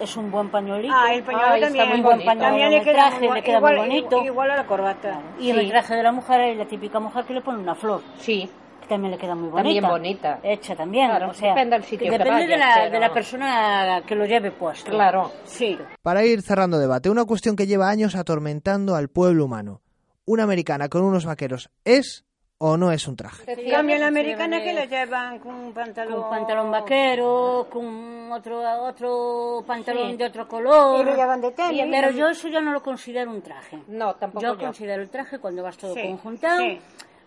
es 0.00 0.16
un 0.16 0.30
buen 0.30 0.48
pañuelito. 0.50 0.92
Ah, 0.96 1.14
el 1.14 1.22
pañuelo 1.22 1.46
Ay, 1.52 1.62
está 1.62 1.66
también, 1.78 1.88
muy 1.90 2.00
buen 2.00 2.18
pañuelo. 2.24 2.40
también 2.48 2.70
le 2.70 2.76
el 2.78 2.84
queda, 2.84 2.94
traje, 2.94 3.26
muy- 3.28 3.36
le 3.36 3.42
queda 3.44 3.56
igual, 3.58 3.76
muy 3.76 3.86
bonito. 3.86 4.24
Igual 4.24 4.50
a 4.50 4.56
la 4.56 4.66
corbata. 4.66 5.20
Y 5.38 5.50
en 5.50 5.58
el 5.58 5.68
traje 5.70 5.94
de 5.94 6.02
la 6.02 6.12
mujer 6.12 6.40
hay 6.40 6.54
la 6.56 6.64
típica 6.64 6.98
mujer 7.00 7.24
que 7.24 7.34
le 7.34 7.40
pone 7.42 7.58
una 7.58 7.74
flor. 7.74 8.00
Sí. 8.18 8.50
Que 8.84 8.88
también 8.90 9.12
le 9.12 9.18
queda 9.18 9.34
muy 9.34 9.48
bonita. 9.48 9.62
También 9.62 9.84
bonita. 9.88 10.40
Hecha 10.42 10.76
también. 10.76 11.08
Claro, 11.08 11.30
o 11.30 11.34
sea, 11.34 11.48
depende 11.54 11.76
del 11.76 11.84
sitio 11.84 12.10
que 12.10 12.18
depende 12.18 12.46
de, 12.46 12.52
vayas, 12.52 12.58
la, 12.58 12.74
pero- 12.82 12.90
de 12.92 13.00
la 13.00 13.12
persona 13.14 14.02
que 14.06 14.14
lo 14.14 14.26
lleve 14.26 14.50
puesto. 14.50 14.90
Claro. 14.90 15.32
Sí. 15.44 15.78
Para 16.02 16.22
ir 16.24 16.42
cerrando 16.42 16.78
debate, 16.78 17.08
una 17.08 17.24
cuestión 17.24 17.56
que 17.56 17.66
lleva 17.66 17.88
años 17.88 18.14
atormentando 18.14 18.94
al 18.94 19.08
pueblo 19.08 19.46
humano. 19.46 19.80
¿Una 20.26 20.42
americana 20.44 20.88
con 20.88 21.02
unos 21.02 21.24
vaqueros 21.24 21.70
es 21.84 22.24
o 22.58 22.76
no 22.76 22.92
es 22.92 23.08
un 23.08 23.16
traje? 23.16 23.50
En 23.50 23.70
cambio, 23.70 23.98
la 23.98 24.06
americana 24.08 24.62
que 24.62 24.72
la 24.74 24.84
llevan 24.84 25.38
con 25.38 25.54
un 25.54 25.72
pantalón... 25.72 26.12
Con 26.14 26.24
un 26.24 26.30
pantalón 26.30 26.70
vaquero, 26.70 27.66
con 27.70 28.32
otro 28.32 28.60
otro 28.84 29.64
pantalón 29.66 30.10
Sí. 30.12 30.16
de 30.16 30.24
otro 30.26 30.46
color. 30.46 31.00
Y 31.00 31.04
lo 31.04 31.16
llevan 31.16 31.40
de 31.40 31.52
tenis. 31.52 31.84
Pero 31.90 32.10
yo 32.10 32.28
eso 32.28 32.48
ya 32.48 32.60
no 32.60 32.72
lo 32.72 32.82
considero 32.82 33.30
un 33.30 33.40
traje. 33.42 33.78
No, 33.88 34.14
tampoco 34.14 34.42
Yo 34.42 34.54
yo. 34.54 34.58
considero 34.66 35.02
el 35.02 35.08
traje 35.10 35.38
cuando 35.38 35.62
vas 35.62 35.76
todo 35.78 35.94
Sí, 35.94 36.02
conjuntado. 36.02 36.62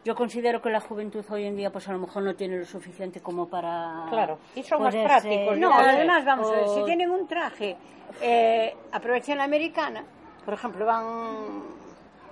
Yo 0.08 0.16
considero 0.16 0.62
que 0.62 0.70
la 0.70 0.80
juventud 0.80 1.26
hoy 1.30 1.44
en 1.44 1.58
día, 1.58 1.70
pues 1.70 1.86
a 1.90 1.92
lo 1.92 2.00
mejor 2.00 2.24
no 2.24 2.34
tiene 2.34 2.58
lo 2.58 2.64
suficiente 2.66 3.20
como 3.20 3.50
para. 3.50 4.06
Claro, 4.10 4.40
y 4.56 4.64
son 4.64 4.82
más 4.82 4.96
prácticos, 4.96 5.58
No, 5.58 5.74
además, 5.74 6.24
vamos 6.24 6.50
a 6.50 6.56
ver, 6.56 6.68
si 6.70 6.86
tienen 6.86 7.10
un 7.10 7.28
traje, 7.28 7.76
eh, 8.22 8.74
aprovechan 8.94 9.38
la 9.38 9.44
americana, 9.44 10.06
por 10.46 10.54
ejemplo, 10.54 10.86
van... 10.86 11.62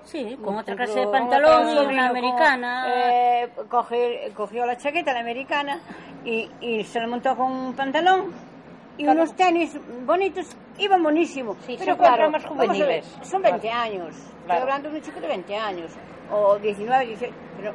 Sí, 0.06 0.38
con 0.42 0.56
otra 0.56 0.74
clase 0.78 1.02
de 1.02 1.08
pantalón 1.08 1.68
y 1.68 1.78
una 1.94 2.08
americana. 2.08 2.86
eh, 2.88 3.50
cogió 4.34 4.66
la 4.66 4.78
chaqueta, 4.78 5.12
la 5.12 5.20
americana, 5.20 5.82
y, 6.24 6.50
y 6.62 6.82
se 6.86 7.02
la 7.02 7.08
montó 7.08 7.36
con 7.36 7.52
un 7.52 7.74
pantalón 7.74 8.32
y 8.98 9.06
unos 9.06 9.36
tenis 9.36 9.78
bonitos, 10.06 10.56
iban 10.80 11.02
buenísimos. 11.04 11.58
Sí, 11.66 11.76
pero 11.78 11.94
son 11.94 11.98
claro, 11.98 12.32
más 12.32 12.44
a 12.46 12.50
ver, 12.50 12.58
juveniles. 12.58 13.06
son 13.24 13.42
20 13.42 13.70
años, 13.70 14.16
estoy 14.16 14.32
Claro. 14.46 14.62
hablando 14.62 14.90
de 14.90 14.98
un 14.98 15.02
chico 15.04 15.20
de 15.20 15.28
20 15.28 15.56
años, 15.56 15.92
o 16.32 16.58
19, 16.60 17.06
18, 17.08 17.34
pero 17.58 17.74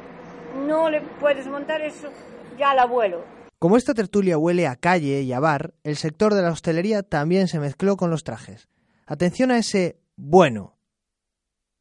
no 0.67 0.89
le 0.89 1.01
puedes 1.01 1.47
montar 1.47 1.81
eso 1.81 2.09
ya 2.57 2.71
al 2.71 2.79
abuelo. 2.79 3.23
Como 3.59 3.77
esta 3.77 3.93
tertulia 3.93 4.37
huele 4.37 4.67
a 4.67 4.75
calle 4.75 5.21
y 5.21 5.33
a 5.33 5.39
bar, 5.39 5.73
el 5.83 5.95
sector 5.95 6.33
de 6.33 6.41
la 6.41 6.49
hostelería 6.51 7.03
también 7.03 7.47
se 7.47 7.59
mezcló 7.59 7.95
con 7.97 8.09
los 8.09 8.23
trajes. 8.23 8.67
Atención 9.05 9.51
a 9.51 9.57
ese 9.57 9.99
bueno, 10.15 10.77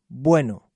bueno, 0.09 0.70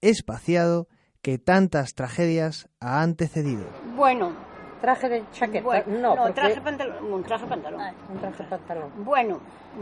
espaciado 0.00 0.88
que 1.22 1.38
tantas 1.38 1.94
tragedias 1.94 2.68
ha 2.80 3.02
antecedido. 3.02 3.64
Bueno, 3.96 4.32
Traje 4.80 5.08
de 5.08 5.24
chaqueta. 5.32 5.64
bueno, 5.64 5.84
no, 6.00 6.14
porque... 6.16 6.32
traje 6.34 6.60
pantalón, 6.60 7.12
un 7.12 7.22
traje 7.24 7.46
pantalón. 7.46 7.80
Un 8.10 8.18
traje 8.18 8.44
pantalón. 8.44 8.92
Bueno, 8.98 9.40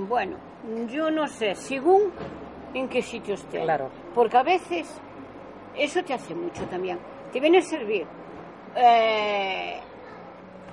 bueno, 0.09 0.37
yo 0.89 1.11
no 1.11 1.27
sé, 1.27 1.55
según 1.55 2.13
en 2.73 2.89
qué 2.89 3.03
sitio 3.03 3.35
esté. 3.35 3.63
Claro. 3.63 3.91
Porque 4.15 4.37
a 4.37 4.43
veces 4.43 4.89
eso 5.77 6.03
te 6.03 6.15
hace 6.15 6.35
mucho 6.35 6.65
también. 6.67 6.99
Te 7.33 7.41
viene 7.41 7.59
a 7.59 7.63
servir. 7.63 8.07
Eh, 8.75 9.81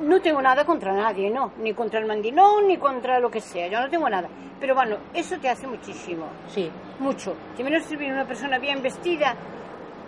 no 0.01 0.21
tengo 0.21 0.41
nada 0.41 0.65
contra 0.65 0.93
nadie, 0.93 1.29
no. 1.29 1.51
Ni 1.59 1.73
contra 1.73 1.99
el 1.99 2.05
mandilón, 2.05 2.67
ni 2.67 2.77
contra 2.77 3.19
lo 3.19 3.29
que 3.29 3.41
sea. 3.41 3.67
Yo 3.67 3.79
no 3.81 3.89
tengo 3.89 4.09
nada. 4.09 4.27
Pero 4.59 4.75
bueno, 4.75 4.97
eso 5.13 5.37
te 5.39 5.49
hace 5.49 5.67
muchísimo. 5.67 6.27
Sí. 6.47 6.71
Mucho. 6.99 7.35
Te 7.55 7.63
viene 7.63 7.77
a 7.77 7.81
servir 7.81 8.11
una 8.11 8.25
persona 8.25 8.57
bien 8.57 8.81
vestida 8.81 9.35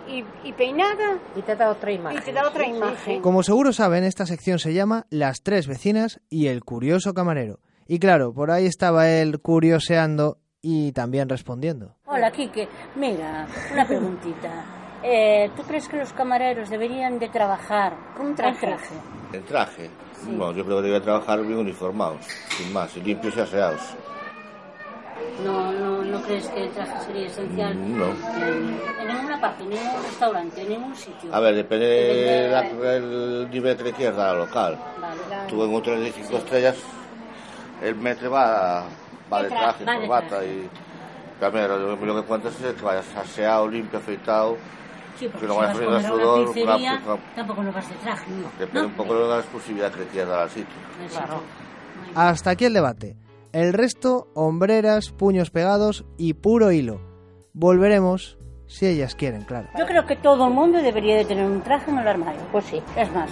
y, 0.08 0.24
y 0.48 0.52
peinada 0.52 1.18
Y 1.36 1.42
te 1.42 1.56
da 1.56 1.70
otra 1.70 1.92
imagen. 1.92 2.18
y 2.18 2.22
te 2.22 2.32
da 2.32 2.48
otra 2.48 2.64
Sí, 2.64 2.70
sí, 2.70 2.76
imagen. 2.76 3.22
Como 3.22 3.42
seguro 3.42 3.72
saben, 3.72 4.04
esta 4.04 4.26
sección 4.26 4.58
se 4.58 4.72
llama 4.74 5.06
Las 5.10 5.42
tres 5.42 5.66
vecinas 5.66 6.20
y 6.30 6.46
el 6.46 6.64
curioso 6.64 7.14
camarero. 7.14 7.58
Y 7.88 7.98
claro, 7.98 8.32
por 8.34 8.50
ahí 8.50 8.66
estaba 8.66 9.08
él 9.08 9.40
curioseando 9.40 10.38
y 10.62 10.92
también 10.92 11.28
respondiendo. 11.28 11.94
Hola, 12.06 12.30
Quique. 12.32 12.68
Mira, 12.96 13.46
una 13.72 13.86
preguntita. 13.86 14.64
Eh, 15.02 15.50
¿Tú 15.56 15.62
crees 15.62 15.86
que 15.86 15.96
los 15.98 16.12
camareros 16.12 16.68
deberían 16.70 17.18
de 17.20 17.28
trabajar 17.28 17.94
Con 18.16 18.28
en 18.28 18.34
traje. 18.34 18.66
traje? 18.66 18.94
El 19.32 19.42
traje. 19.44 19.90
Bueno, 20.24 20.52
yo 20.52 20.64
creo 20.64 20.78
que 20.80 20.88
debe 20.88 21.00
trabajar 21.00 21.40
bien 21.42 21.58
uniformados, 21.58 22.24
sin 22.56 22.72
más, 22.72 22.96
y 22.96 23.00
limpios 23.02 23.36
y 23.36 23.40
aseados. 23.40 23.80
No, 25.44 25.72
no, 25.72 26.02
¿No 26.04 26.22
crees 26.22 26.48
que 26.48 26.64
el 26.64 26.70
traje 26.70 27.04
sería 27.06 27.26
esencial? 27.26 27.98
No. 27.98 28.06
En, 28.06 28.80
en 29.00 29.08
ninguna 29.08 29.40
parte, 29.40 29.62
en 29.64 29.70
ningún 29.70 30.02
restaurante, 30.02 30.62
en 30.62 30.68
ningún 30.68 30.96
sitio. 30.96 31.34
A 31.34 31.40
ver, 31.40 31.54
depende 31.54 31.86
del 31.86 32.50
el 32.84 33.50
nivel 33.50 33.76
dar 34.16 34.30
al 34.30 34.38
local. 34.38 34.78
Vale. 35.00 35.46
Tú 35.48 35.62
en 35.62 35.70
un 35.70 35.76
hotel 35.76 36.04
de 36.04 36.12
cinco 36.12 36.36
estrellas, 36.38 36.76
el 37.82 37.94
metre 37.96 38.28
va, 38.28 38.84
va 39.32 39.42
de 39.42 39.48
De 39.48 39.54
tra- 39.54 39.58
traje, 39.58 39.84
va 39.84 39.92
de 39.92 39.98
corbata 40.00 40.28
traje. 40.28 40.46
y... 40.46 40.68
También 41.40 41.68
lo, 41.68 41.96
lo 41.96 42.16
que 42.16 42.22
cuentas 42.22 42.58
es 42.62 42.74
que 42.74 42.82
vayas 42.82 43.04
aseado, 43.14 43.68
limpio, 43.68 43.98
afeitado, 43.98 44.56
Sí, 45.18 45.28
porque 45.28 45.40
que 45.40 45.46
no 45.46 45.54
si 45.54 45.60
vayas 45.60 45.76
vas 45.76 46.04
a 46.04 46.08
sudor, 46.08 46.46
pizzería, 46.54 47.02
una- 47.06 47.18
tampoco 47.34 47.62
no 47.62 47.72
vas 47.72 47.88
de 47.88 47.94
traje. 47.96 48.24
depende 48.58 48.86
un 48.86 48.92
poco 48.94 49.14
de 49.18 49.28
la 49.28 49.38
exclusividad 49.40 49.92
que 49.92 50.00
le 50.00 50.06
quieras 50.06 50.30
dar 50.30 50.40
al 50.40 50.50
sitio. 50.50 50.74
Claro. 51.10 51.42
Hasta 52.14 52.50
aquí 52.50 52.64
el 52.64 52.72
debate. 52.72 53.16
El 53.56 53.72
resto, 53.72 54.28
hombreras, 54.34 55.12
puños 55.12 55.48
pegados 55.48 56.04
y 56.18 56.34
puro 56.34 56.72
hilo. 56.72 57.00
Volveremos 57.54 58.36
si 58.66 58.84
ellas 58.84 59.14
quieren, 59.14 59.44
claro. 59.44 59.70
Yo 59.78 59.86
creo 59.86 60.04
que 60.04 60.14
todo 60.14 60.48
el 60.48 60.52
mundo 60.52 60.82
debería 60.82 61.16
de 61.16 61.24
tener 61.24 61.46
un 61.46 61.62
traje 61.62 61.90
en 61.90 61.96
el 61.96 62.06
armario. 62.06 62.42
Pues 62.52 62.66
sí. 62.66 62.82
Es 62.98 63.10
más, 63.12 63.30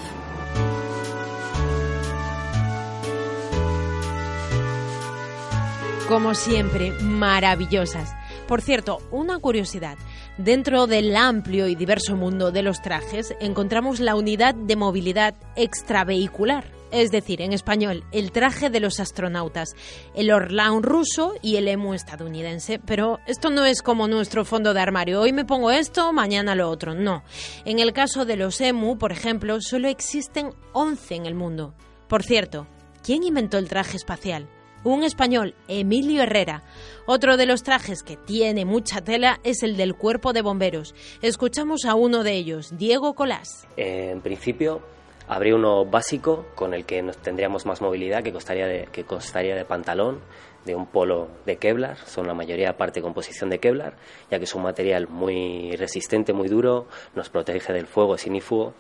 Como 6.09 6.35
siempre, 6.35 6.93
maravillosas. 7.03 8.15
Por 8.47 8.63
cierto, 8.63 9.01
una 9.11 9.39
curiosidad. 9.39 9.97
Dentro 10.39 10.89
del 10.89 11.15
amplio 11.15 11.69
y 11.69 11.77
diverso 11.77 12.17
mundo 12.17 12.51
de 12.51 12.63
los 12.63 12.83
trajes 12.83 13.37
encontramos 13.39 14.01
la 14.01 14.17
unidad 14.17 14.53
de 14.53 14.75
movilidad 14.75 15.37
extravehicular, 15.55 16.65
es 16.91 17.13
decir, 17.13 17.41
en 17.41 17.53
español, 17.53 18.03
el 18.11 18.33
traje 18.33 18.69
de 18.69 18.81
los 18.81 18.99
astronautas, 18.99 19.77
el 20.13 20.33
Orlaun 20.33 20.83
ruso 20.83 21.35
y 21.41 21.55
el 21.55 21.69
Emu 21.69 21.95
estadounidense. 21.95 22.81
Pero 22.81 23.21
esto 23.29 23.49
no 23.51 23.65
es 23.65 23.81
como 23.81 24.09
nuestro 24.09 24.45
fondo 24.45 24.75
de 24.75 24.81
armario. 24.81 25.21
Hoy 25.21 25.33
me 25.33 25.45
pongo 25.45 25.71
esto, 25.71 26.13
mañana 26.13 26.57
lo 26.57 26.69
otro. 26.69 26.95
No. 26.95 27.23
En 27.65 27.79
el 27.79 27.93
caso 27.93 28.25
de 28.25 28.37
los 28.37 28.61
Emu, 28.61 28.99
por 28.99 29.13
ejemplo, 29.13 29.61
solo 29.61 29.87
existen 29.87 30.51
11 30.73 31.15
en 31.15 31.27
el 31.27 31.37
mundo. 31.37 31.75
Por 32.09 32.25
cierto, 32.25 32.67
¿quién 33.05 33.23
inventó 33.23 33.57
el 33.57 33.69
traje 33.69 33.97
espacial? 33.97 34.49
Un 34.85 35.03
español, 35.03 35.55
Emilio 35.67 36.23
Herrera. 36.23 36.63
Otro 37.07 37.39
de 37.39 37.47
los 37.47 37.63
trajes 37.63 38.03
que 38.03 38.19
tiene 38.19 38.67
mucha 38.67 39.01
tela 39.01 39.41
es 39.43 39.63
el 39.63 39.79
del 39.79 39.95
cuerpo 39.95 40.35
de 40.35 40.43
bomberos. 40.43 40.95
Escuchamos 41.23 41.87
a 41.87 41.95
uno 41.95 42.23
de 42.23 42.33
ellos, 42.33 42.77
Diego 42.77 43.15
Colás. 43.15 43.67
En 43.79 44.21
principio, 44.21 44.83
habría 45.27 45.55
uno 45.55 45.87
básico 45.87 46.45
con 46.55 46.75
el 46.75 46.85
que 46.85 47.03
nos 47.03 47.17
tendríamos 47.17 47.65
más 47.65 47.81
movilidad, 47.81 48.23
que 48.23 48.31
constaría 48.31 48.67
de, 48.67 48.87
que 48.93 49.05
constaría 49.05 49.57
de 49.57 49.65
pantalón, 49.65 50.21
de 50.67 50.75
un 50.75 50.85
polo 50.85 51.29
de 51.47 51.57
Kevlar, 51.57 51.97
son 51.97 52.27
la 52.27 52.35
mayoría 52.35 52.77
parte 52.77 53.01
composición 53.01 53.49
de 53.49 53.61
Kevlar, 53.61 53.97
ya 54.31 54.39
que 54.39 54.45
es 54.45 54.55
un 54.55 54.63
material 54.63 55.09
muy 55.09 55.77
resistente, 55.77 56.35
muy 56.35 56.49
duro, 56.49 56.89
nos 57.15 57.31
protege 57.31 57.73
del 57.73 57.87
fuego 57.87 58.19
sin 58.19 58.39
fuego. 58.43 58.75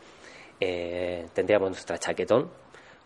Eh, 0.60 1.26
tendríamos 1.32 1.70
nuestra 1.70 1.96
chaquetón, 1.96 2.50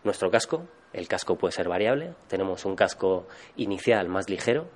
nuestro 0.03 0.29
casco, 0.29 0.65
el 0.93 1.07
casco 1.07 1.37
puede 1.37 1.51
ser 1.51 1.69
variable, 1.69 2.13
tenemos 2.27 2.65
un 2.65 2.75
casco 2.75 3.27
inicial 3.55 4.07
más 4.09 4.29
ligero 4.29 4.67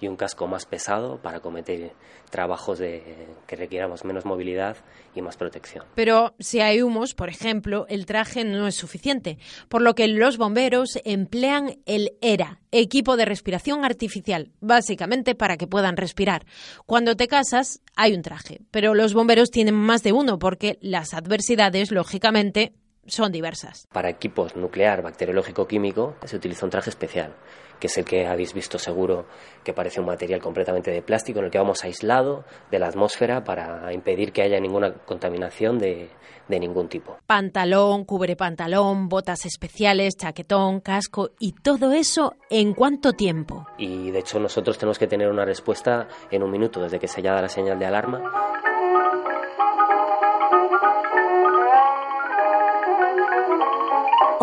y 0.00 0.08
un 0.08 0.16
casco 0.16 0.48
más 0.48 0.66
pesado 0.66 1.18
para 1.18 1.38
cometer 1.38 1.92
trabajos 2.28 2.80
que 2.80 3.56
requieramos 3.56 4.04
menos 4.04 4.24
movilidad 4.24 4.76
y 5.14 5.22
más 5.22 5.36
protección. 5.36 5.84
Pero 5.94 6.34
si 6.40 6.60
hay 6.60 6.82
humos, 6.82 7.14
por 7.14 7.28
ejemplo, 7.28 7.86
el 7.88 8.04
traje 8.04 8.42
no 8.42 8.66
es 8.66 8.74
suficiente, 8.74 9.38
por 9.68 9.80
lo 9.80 9.94
que 9.94 10.08
los 10.08 10.38
bomberos 10.38 10.98
emplean 11.04 11.76
el 11.86 12.14
ERA, 12.20 12.58
equipo 12.72 13.16
de 13.16 13.26
respiración 13.26 13.84
artificial, 13.84 14.50
básicamente 14.60 15.36
para 15.36 15.56
que 15.56 15.68
puedan 15.68 15.96
respirar. 15.96 16.46
Cuando 16.84 17.14
te 17.16 17.28
casas 17.28 17.80
hay 17.94 18.14
un 18.14 18.22
traje, 18.22 18.62
pero 18.72 18.94
los 18.94 19.14
bomberos 19.14 19.52
tienen 19.52 19.76
más 19.76 20.02
de 20.02 20.12
uno 20.12 20.40
porque 20.40 20.78
las 20.80 21.14
adversidades, 21.14 21.92
lógicamente, 21.92 22.72
son 23.06 23.32
diversas. 23.32 23.86
Para 23.92 24.10
equipos 24.10 24.56
nuclear, 24.56 25.02
bacteriológico, 25.02 25.66
químico, 25.66 26.14
se 26.24 26.36
utiliza 26.36 26.66
un 26.66 26.70
traje 26.70 26.90
especial, 26.90 27.34
que 27.80 27.88
es 27.88 27.98
el 27.98 28.04
que 28.04 28.26
habéis 28.26 28.54
visto 28.54 28.78
seguro 28.78 29.26
que 29.64 29.72
parece 29.72 30.00
un 30.00 30.06
material 30.06 30.40
completamente 30.40 30.90
de 30.90 31.02
plástico 31.02 31.40
en 31.40 31.46
el 31.46 31.50
que 31.50 31.58
vamos 31.58 31.82
aislado 31.84 32.44
de 32.70 32.78
la 32.78 32.86
atmósfera 32.88 33.44
para 33.44 33.92
impedir 33.92 34.32
que 34.32 34.42
haya 34.42 34.60
ninguna 34.60 34.92
contaminación 34.92 35.78
de, 35.78 36.10
de 36.48 36.60
ningún 36.60 36.88
tipo. 36.88 37.18
Pantalón, 37.26 38.04
cubre 38.04 38.36
pantalón, 38.36 39.08
botas 39.08 39.46
especiales, 39.46 40.16
chaquetón, 40.16 40.80
casco 40.80 41.30
y 41.38 41.52
todo 41.52 41.92
eso 41.92 42.34
en 42.50 42.74
cuánto 42.74 43.12
tiempo. 43.12 43.66
Y 43.78 44.10
de 44.10 44.20
hecho 44.20 44.38
nosotros 44.38 44.78
tenemos 44.78 44.98
que 44.98 45.06
tener 45.06 45.28
una 45.28 45.44
respuesta 45.44 46.08
en 46.30 46.42
un 46.42 46.50
minuto 46.50 46.80
desde 46.80 46.98
que 46.98 47.08
se 47.08 47.20
haya 47.20 47.30
dado 47.30 47.42
la 47.42 47.48
señal 47.48 47.78
de 47.78 47.86
alarma. 47.86 48.71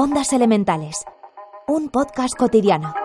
Ondas 0.02 0.32
Elementales, 0.32 1.04
un 1.68 1.90
podcast 1.90 2.34
cotidiano. 2.38 2.96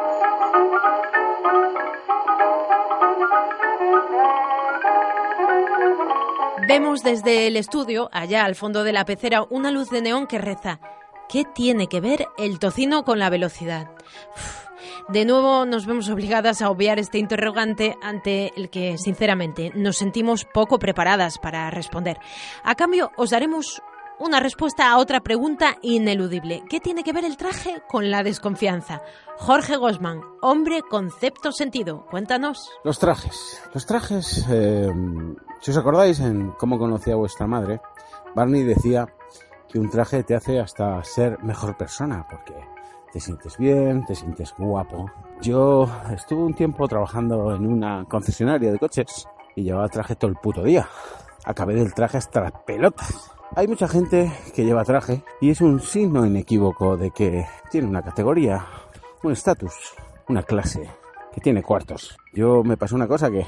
Vemos 6.69 7.03
desde 7.03 7.49
el 7.49 7.57
estudio, 7.57 8.09
allá 8.13 8.45
al 8.45 8.55
fondo 8.55 8.85
de 8.85 8.93
la 8.93 9.05
pecera, 9.05 9.43
una 9.51 9.73
luz 9.73 9.91
de 9.91 10.03
neón 10.03 10.29
que 10.29 10.39
reza. 10.39 10.79
¿Qué 11.29 11.43
tiene 11.45 11.89
que 11.89 12.01
ver 12.01 12.29
el 12.39 12.61
tocino 12.61 13.03
con 13.03 13.19
la 13.19 13.29
velocidad? 13.29 13.91
De 15.09 15.25
nuevo 15.25 15.67
nos 15.67 15.87
vemos 15.87 16.09
obligadas 16.09 16.63
a 16.63 16.71
obviar 16.71 17.01
este 17.01 17.19
interrogante 17.19 17.97
ante 18.03 18.53
el 18.57 18.71
que, 18.71 18.99
sinceramente, 18.99 19.73
nos 19.75 19.97
sentimos 19.97 20.45
poco 20.45 20.79
preparadas 20.79 21.39
para 21.39 21.69
responder. 21.73 22.21
A 22.63 22.77
cambio, 22.77 23.11
os 23.17 23.31
daremos 23.31 23.83
una 24.25 24.41
respuesta 24.41 24.91
a 24.91 24.97
otra 24.99 25.21
pregunta 25.21 25.77
ineludible. 25.83 26.65
¿Qué 26.69 26.81
tiene 26.81 27.05
que 27.05 27.13
ver 27.13 27.27
el 27.27 27.37
traje 27.37 27.83
con 27.89 28.11
la 28.11 28.23
desconfianza? 28.23 29.03
Jorge 29.37 29.77
Gosman, 29.77 30.23
hombre, 30.41 30.81
concepto, 30.83 31.53
sentido. 31.53 32.07
Cuéntanos. 32.11 32.71
Los 32.85 32.99
trajes. 32.99 33.61
Los 33.75 33.85
trajes, 33.85 34.47
eh, 34.51 34.91
si 35.61 35.71
os 35.71 35.77
acordáis 35.77 36.21
en 36.21 36.53
cómo 36.53 36.79
conocía 36.79 37.13
a 37.13 37.19
vuestra 37.19 37.47
madre, 37.47 37.83
Barney 38.35 38.63
decía 38.63 39.07
que 39.69 39.79
un 39.79 39.91
traje 39.91 40.23
te 40.23 40.35
hace 40.35 40.59
hasta 40.59 41.05
ser 41.05 41.43
mejor 41.43 41.77
persona, 41.77 42.27
porque 42.29 42.55
te 43.13 43.21
sientes 43.21 43.59
bien, 43.59 44.07
te 44.07 44.15
sientes 44.15 44.55
guapo. 44.57 45.11
Yo 45.43 45.87
estuve 46.11 46.43
un 46.45 46.55
tiempo 46.55 46.89
trabajando 46.89 47.55
en 47.55 47.67
una 47.67 48.07
concesionaria 48.07 48.73
de 48.73 48.79
coches 48.79 49.29
y 49.55 49.65
llevaba 49.65 49.89
traje 49.89 50.17
todo 50.17 50.31
el 50.31 50.37
puto 50.37 50.63
día. 50.63 50.89
Acabé 51.45 51.75
del 51.75 51.93
traje 51.93 52.17
hasta 52.17 52.41
las 52.41 52.53
pelotas. 52.65 53.35
Hay 53.57 53.69
mucha 53.69 53.87
gente 53.87 54.33
que 54.53 54.65
lleva 54.65 54.85
traje 54.85 55.23
y 55.41 55.51
es 55.51 55.61
un 55.61 55.79
signo 55.79 56.27
inequívoco 56.27 56.97
de 56.97 57.13
que 57.13 57.47
tiene 57.71 57.87
una 57.87 58.03
categoría, 58.03 58.67
un 59.23 59.31
estatus, 59.31 59.95
una 60.29 60.43
clase, 60.43 60.91
que 61.33 61.41
tiene 61.41 61.63
cuartos. 61.63 62.17
Yo 62.33 62.65
me 62.65 62.77
pasó 62.77 62.97
una 62.97 63.07
cosa 63.07 63.31
que 63.31 63.47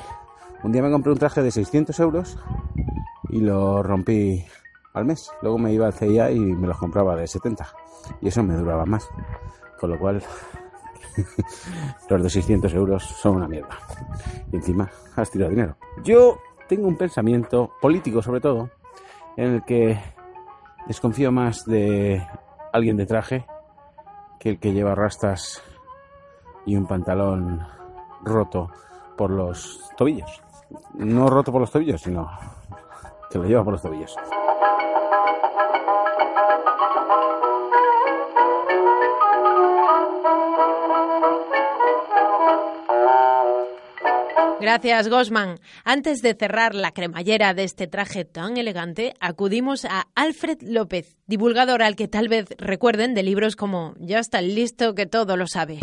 un 0.62 0.70
día 0.70 0.80
me 0.80 0.92
compré 0.92 1.10
un 1.10 1.18
traje 1.18 1.42
de 1.42 1.50
600 1.50 1.98
euros 1.98 2.38
y 3.30 3.40
lo 3.40 3.82
rompí 3.82 4.44
al 4.94 5.06
mes. 5.06 5.32
Luego 5.42 5.58
me 5.58 5.72
iba 5.72 5.86
al 5.86 5.94
CIA 5.94 6.30
y 6.30 6.38
me 6.38 6.68
los 6.68 6.78
compraba 6.78 7.16
de 7.16 7.26
70 7.26 7.66
y 8.20 8.28
eso 8.28 8.44
me 8.44 8.54
duraba 8.54 8.86
más. 8.86 9.08
Con 9.80 9.90
lo 9.90 9.98
cual 9.98 10.22
los 12.08 12.22
de 12.22 12.30
600 12.30 12.72
euros 12.74 13.02
son 13.02 13.38
una 13.38 13.48
mierda. 13.48 13.76
Y 14.52 14.56
encima 14.56 14.88
has 15.16 15.32
tirado 15.32 15.50
dinero. 15.50 15.76
Yo 16.04 16.38
tengo 16.68 16.86
un 16.86 16.96
pensamiento 16.96 17.72
político 17.80 18.22
sobre 18.22 18.40
todo 18.40 18.70
en 19.36 19.54
el 19.54 19.64
que 19.64 19.98
desconfío 20.86 21.32
más 21.32 21.64
de 21.64 22.26
alguien 22.72 22.96
de 22.96 23.06
traje 23.06 23.46
que 24.38 24.50
el 24.50 24.58
que 24.58 24.72
lleva 24.72 24.94
rastas 24.94 25.62
y 26.64 26.76
un 26.76 26.86
pantalón 26.86 27.60
roto 28.22 28.70
por 29.16 29.30
los 29.30 29.90
tobillos. 29.96 30.42
No 30.94 31.28
roto 31.28 31.52
por 31.52 31.60
los 31.60 31.70
tobillos, 31.70 32.00
sino 32.02 32.28
que 33.30 33.38
lo 33.38 33.44
lleva 33.44 33.64
por 33.64 33.74
los 33.74 33.82
tobillos. 33.82 34.16
Gracias, 44.66 45.08
Gosman. 45.08 45.60
Antes 45.84 46.22
de 46.22 46.34
cerrar 46.34 46.74
la 46.74 46.90
cremallera 46.90 47.54
de 47.54 47.62
este 47.62 47.86
traje 47.86 48.24
tan 48.24 48.56
elegante, 48.56 49.14
acudimos 49.20 49.84
a 49.84 50.08
Alfred 50.16 50.58
López, 50.60 51.16
divulgador 51.28 51.84
al 51.84 51.94
que 51.94 52.08
tal 52.08 52.26
vez 52.26 52.46
recuerden 52.58 53.14
de 53.14 53.22
libros 53.22 53.54
como 53.54 53.94
Ya 54.00 54.18
está 54.18 54.40
listo 54.40 54.96
que 54.96 55.06
todo 55.06 55.36
lo 55.36 55.46
sabe. 55.46 55.78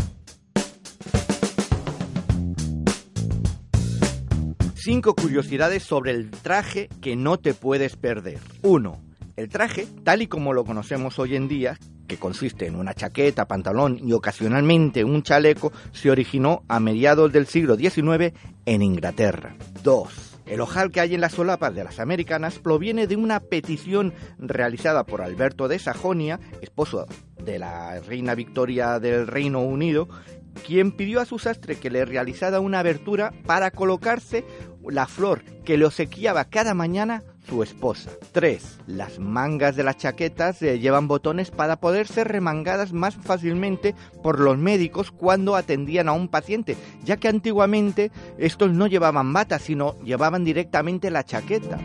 Cinco 4.76 5.16
curiosidades 5.16 5.84
sobre 5.84 6.12
el 6.12 6.30
traje 6.30 6.90
que 7.02 7.16
no 7.16 7.38
te 7.38 7.54
puedes 7.54 7.96
perder. 7.96 8.40
1. 8.64 9.02
El 9.36 9.50
traje, 9.50 9.88
tal 10.04 10.22
y 10.22 10.28
como 10.28 10.54
lo 10.54 10.64
conocemos 10.64 11.18
hoy 11.18 11.36
en 11.36 11.48
día, 11.48 11.80
que 12.08 12.18
consiste 12.18 12.68
en 12.68 12.76
una 12.76 12.94
chaqueta, 12.94 13.48
pantalón 13.48 13.98
y 14.00 14.14
ocasionalmente 14.14 15.04
un 15.04 15.24
chaleco, 15.24 15.72
se 15.92 16.12
originó 16.12 16.62
a 16.68 16.80
mediados 16.80 17.32
del 17.32 17.48
siglo 17.48 17.76
XIX 17.76 18.34
en 18.68 18.82
Inglaterra. 18.84 19.56
2. 19.82 20.42
El 20.46 20.62
ojal 20.62 20.92
que 20.92 21.00
hay 21.00 21.16
en 21.16 21.22
las 21.22 21.32
solapas 21.32 21.74
de 21.74 21.84
las 21.84 22.00
americanas 22.00 22.60
proviene 22.60 23.08
de 23.08 23.16
una 23.16 23.40
petición 23.40 24.14
realizada 24.38 25.04
por 25.04 25.24
Alberto 25.24 25.68
de 25.68 25.80
Sajonia, 25.80 26.40
esposo 26.62 27.08
de 27.44 27.58
la 27.58 28.00
reina 28.02 28.36
Victoria 28.36 29.00
del 29.00 29.26
Reino 29.26 29.62
Unido, 29.62 30.10
quien 30.68 30.92
pidió 30.92 31.22
a 31.22 31.26
su 31.26 31.40
sastre 31.40 31.78
que 31.78 31.90
le 31.90 32.06
realizara 32.06 32.60
una 32.60 32.80
abertura 32.80 33.34
para 33.48 33.72
colocarse 33.72 34.46
la 34.88 35.08
flor 35.08 35.44
que 35.64 35.78
le 35.78 35.86
obsequiaba 35.86 36.46
cada 36.46 36.76
mañana 36.76 37.24
su 37.48 37.64
esposa. 37.64 38.12
3. 38.32 38.80
Las 38.88 39.20
mangas 39.20 39.76
de 39.76 39.84
las 39.84 39.98
chaquetas 39.98 40.62
eh, 40.62 40.80
llevan 40.80 41.08
botones 41.08 41.52
para 41.52 41.78
poder 41.78 42.08
ser 42.08 42.28
remangadas 42.28 42.94
más 42.94 43.16
fácilmente 43.16 43.96
por 44.22 44.40
los 44.40 44.58
médicos 44.58 45.12
cuando 45.12 45.56
atendían 45.56 46.10
a 46.10 46.14
un 46.14 46.28
paciente, 46.28 46.78
ya 47.04 47.18
que 47.18 47.28
antiguamente 47.28 48.12
estos 48.38 48.72
no 48.72 48.88
llevaban 48.88 49.34
bata, 49.34 49.60
sino 49.60 49.96
llevaban 50.04 50.44
directamente 50.44 51.12
la 51.12 51.24
chaqueta. 51.24 51.80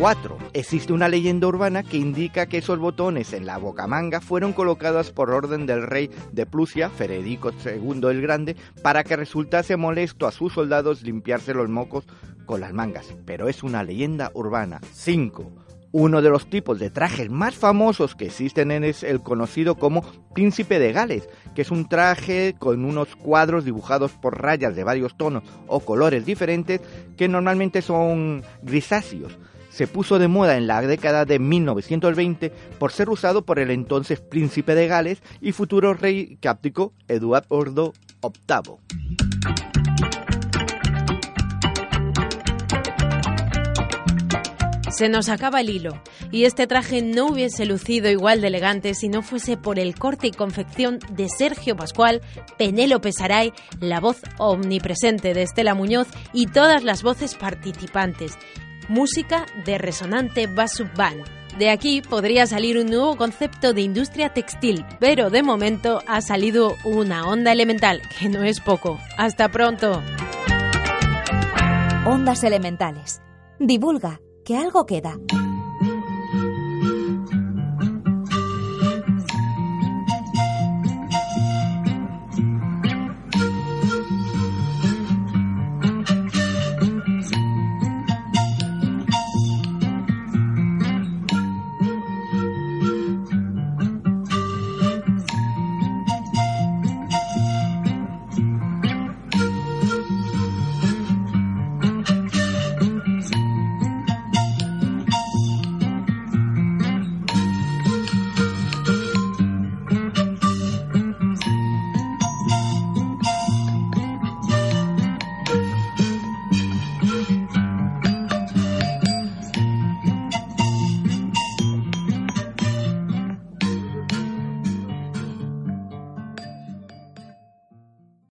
4. 0.00 0.39
Existe 0.52 0.92
una 0.92 1.08
leyenda 1.08 1.46
urbana 1.46 1.84
que 1.84 1.96
indica 1.96 2.46
que 2.46 2.58
esos 2.58 2.80
botones 2.80 3.32
en 3.32 3.46
la 3.46 3.56
bocamanga 3.56 4.20
fueron 4.20 4.52
colocados 4.52 5.12
por 5.12 5.30
orden 5.30 5.64
del 5.64 5.82
rey 5.82 6.10
de 6.32 6.44
Prusia, 6.44 6.90
Federico 6.90 7.52
II 7.64 8.08
el 8.08 8.20
Grande, 8.20 8.56
para 8.82 9.04
que 9.04 9.14
resultase 9.14 9.76
molesto 9.76 10.26
a 10.26 10.32
sus 10.32 10.52
soldados 10.52 11.02
limpiarse 11.02 11.54
los 11.54 11.68
mocos 11.68 12.04
con 12.46 12.60
las 12.60 12.72
mangas. 12.72 13.14
Pero 13.26 13.48
es 13.48 13.62
una 13.62 13.84
leyenda 13.84 14.32
urbana. 14.34 14.80
5. 14.92 15.52
Uno 15.92 16.20
de 16.20 16.30
los 16.30 16.50
tipos 16.50 16.80
de 16.80 16.90
trajes 16.90 17.30
más 17.30 17.54
famosos 17.54 18.16
que 18.16 18.26
existen 18.26 18.72
es 18.82 19.04
el 19.04 19.20
conocido 19.22 19.76
como 19.76 20.02
Príncipe 20.34 20.80
de 20.80 20.92
Gales, 20.92 21.28
que 21.54 21.62
es 21.62 21.70
un 21.70 21.88
traje 21.88 22.56
con 22.58 22.84
unos 22.84 23.14
cuadros 23.14 23.64
dibujados 23.64 24.12
por 24.12 24.42
rayas 24.42 24.74
de 24.74 24.82
varios 24.82 25.16
tonos 25.16 25.44
o 25.68 25.78
colores 25.78 26.26
diferentes 26.26 26.80
que 27.16 27.28
normalmente 27.28 27.82
son 27.82 28.42
grisáceos 28.62 29.38
se 29.70 29.86
puso 29.86 30.18
de 30.18 30.28
moda 30.28 30.56
en 30.56 30.66
la 30.66 30.82
década 30.82 31.24
de 31.24 31.38
1920 31.38 32.52
por 32.78 32.92
ser 32.92 33.08
usado 33.08 33.42
por 33.42 33.58
el 33.58 33.70
entonces 33.70 34.20
príncipe 34.20 34.74
de 34.74 34.86
Gales 34.86 35.22
y 35.40 35.52
futuro 35.52 35.94
rey 35.94 36.36
cáptico 36.40 36.92
Eduardo 37.08 37.94
VIII. 38.22 38.76
Se 44.90 45.08
nos 45.08 45.30
acaba 45.30 45.62
el 45.62 45.70
hilo, 45.70 46.02
y 46.30 46.44
este 46.44 46.66
traje 46.66 47.00
no 47.00 47.28
hubiese 47.28 47.64
lucido 47.64 48.10
igual 48.10 48.42
de 48.42 48.48
elegante 48.48 48.92
si 48.92 49.08
no 49.08 49.22
fuese 49.22 49.56
por 49.56 49.78
el 49.78 49.94
corte 49.94 50.26
y 50.26 50.30
confección 50.30 50.98
de 51.12 51.28
Sergio 51.28 51.74
Pascual, 51.74 52.20
Penélope 52.58 53.10
Saray, 53.12 53.54
la 53.80 54.00
voz 54.00 54.20
omnipresente 54.36 55.32
de 55.32 55.42
Estela 55.42 55.74
Muñoz 55.74 56.08
y 56.34 56.48
todas 56.48 56.84
las 56.84 57.02
voces 57.02 57.34
participantes 57.34 58.36
música 58.90 59.46
de 59.64 59.78
Resonante 59.78 60.48
Basub 60.48 60.92
Band. 60.94 61.24
De 61.56 61.70
aquí 61.70 62.02
podría 62.02 62.46
salir 62.46 62.76
un 62.76 62.86
nuevo 62.86 63.16
concepto 63.16 63.72
de 63.72 63.82
industria 63.82 64.34
textil, 64.34 64.84
pero 64.98 65.30
de 65.30 65.42
momento 65.42 66.02
ha 66.06 66.20
salido 66.20 66.76
una 66.84 67.24
onda 67.26 67.52
elemental, 67.52 68.02
que 68.18 68.28
no 68.28 68.42
es 68.42 68.60
poco. 68.60 68.98
Hasta 69.16 69.48
pronto. 69.48 70.02
Ondas 72.04 72.42
elementales. 72.42 73.22
Divulga, 73.60 74.20
que 74.44 74.56
algo 74.56 74.86
queda. 74.86 75.16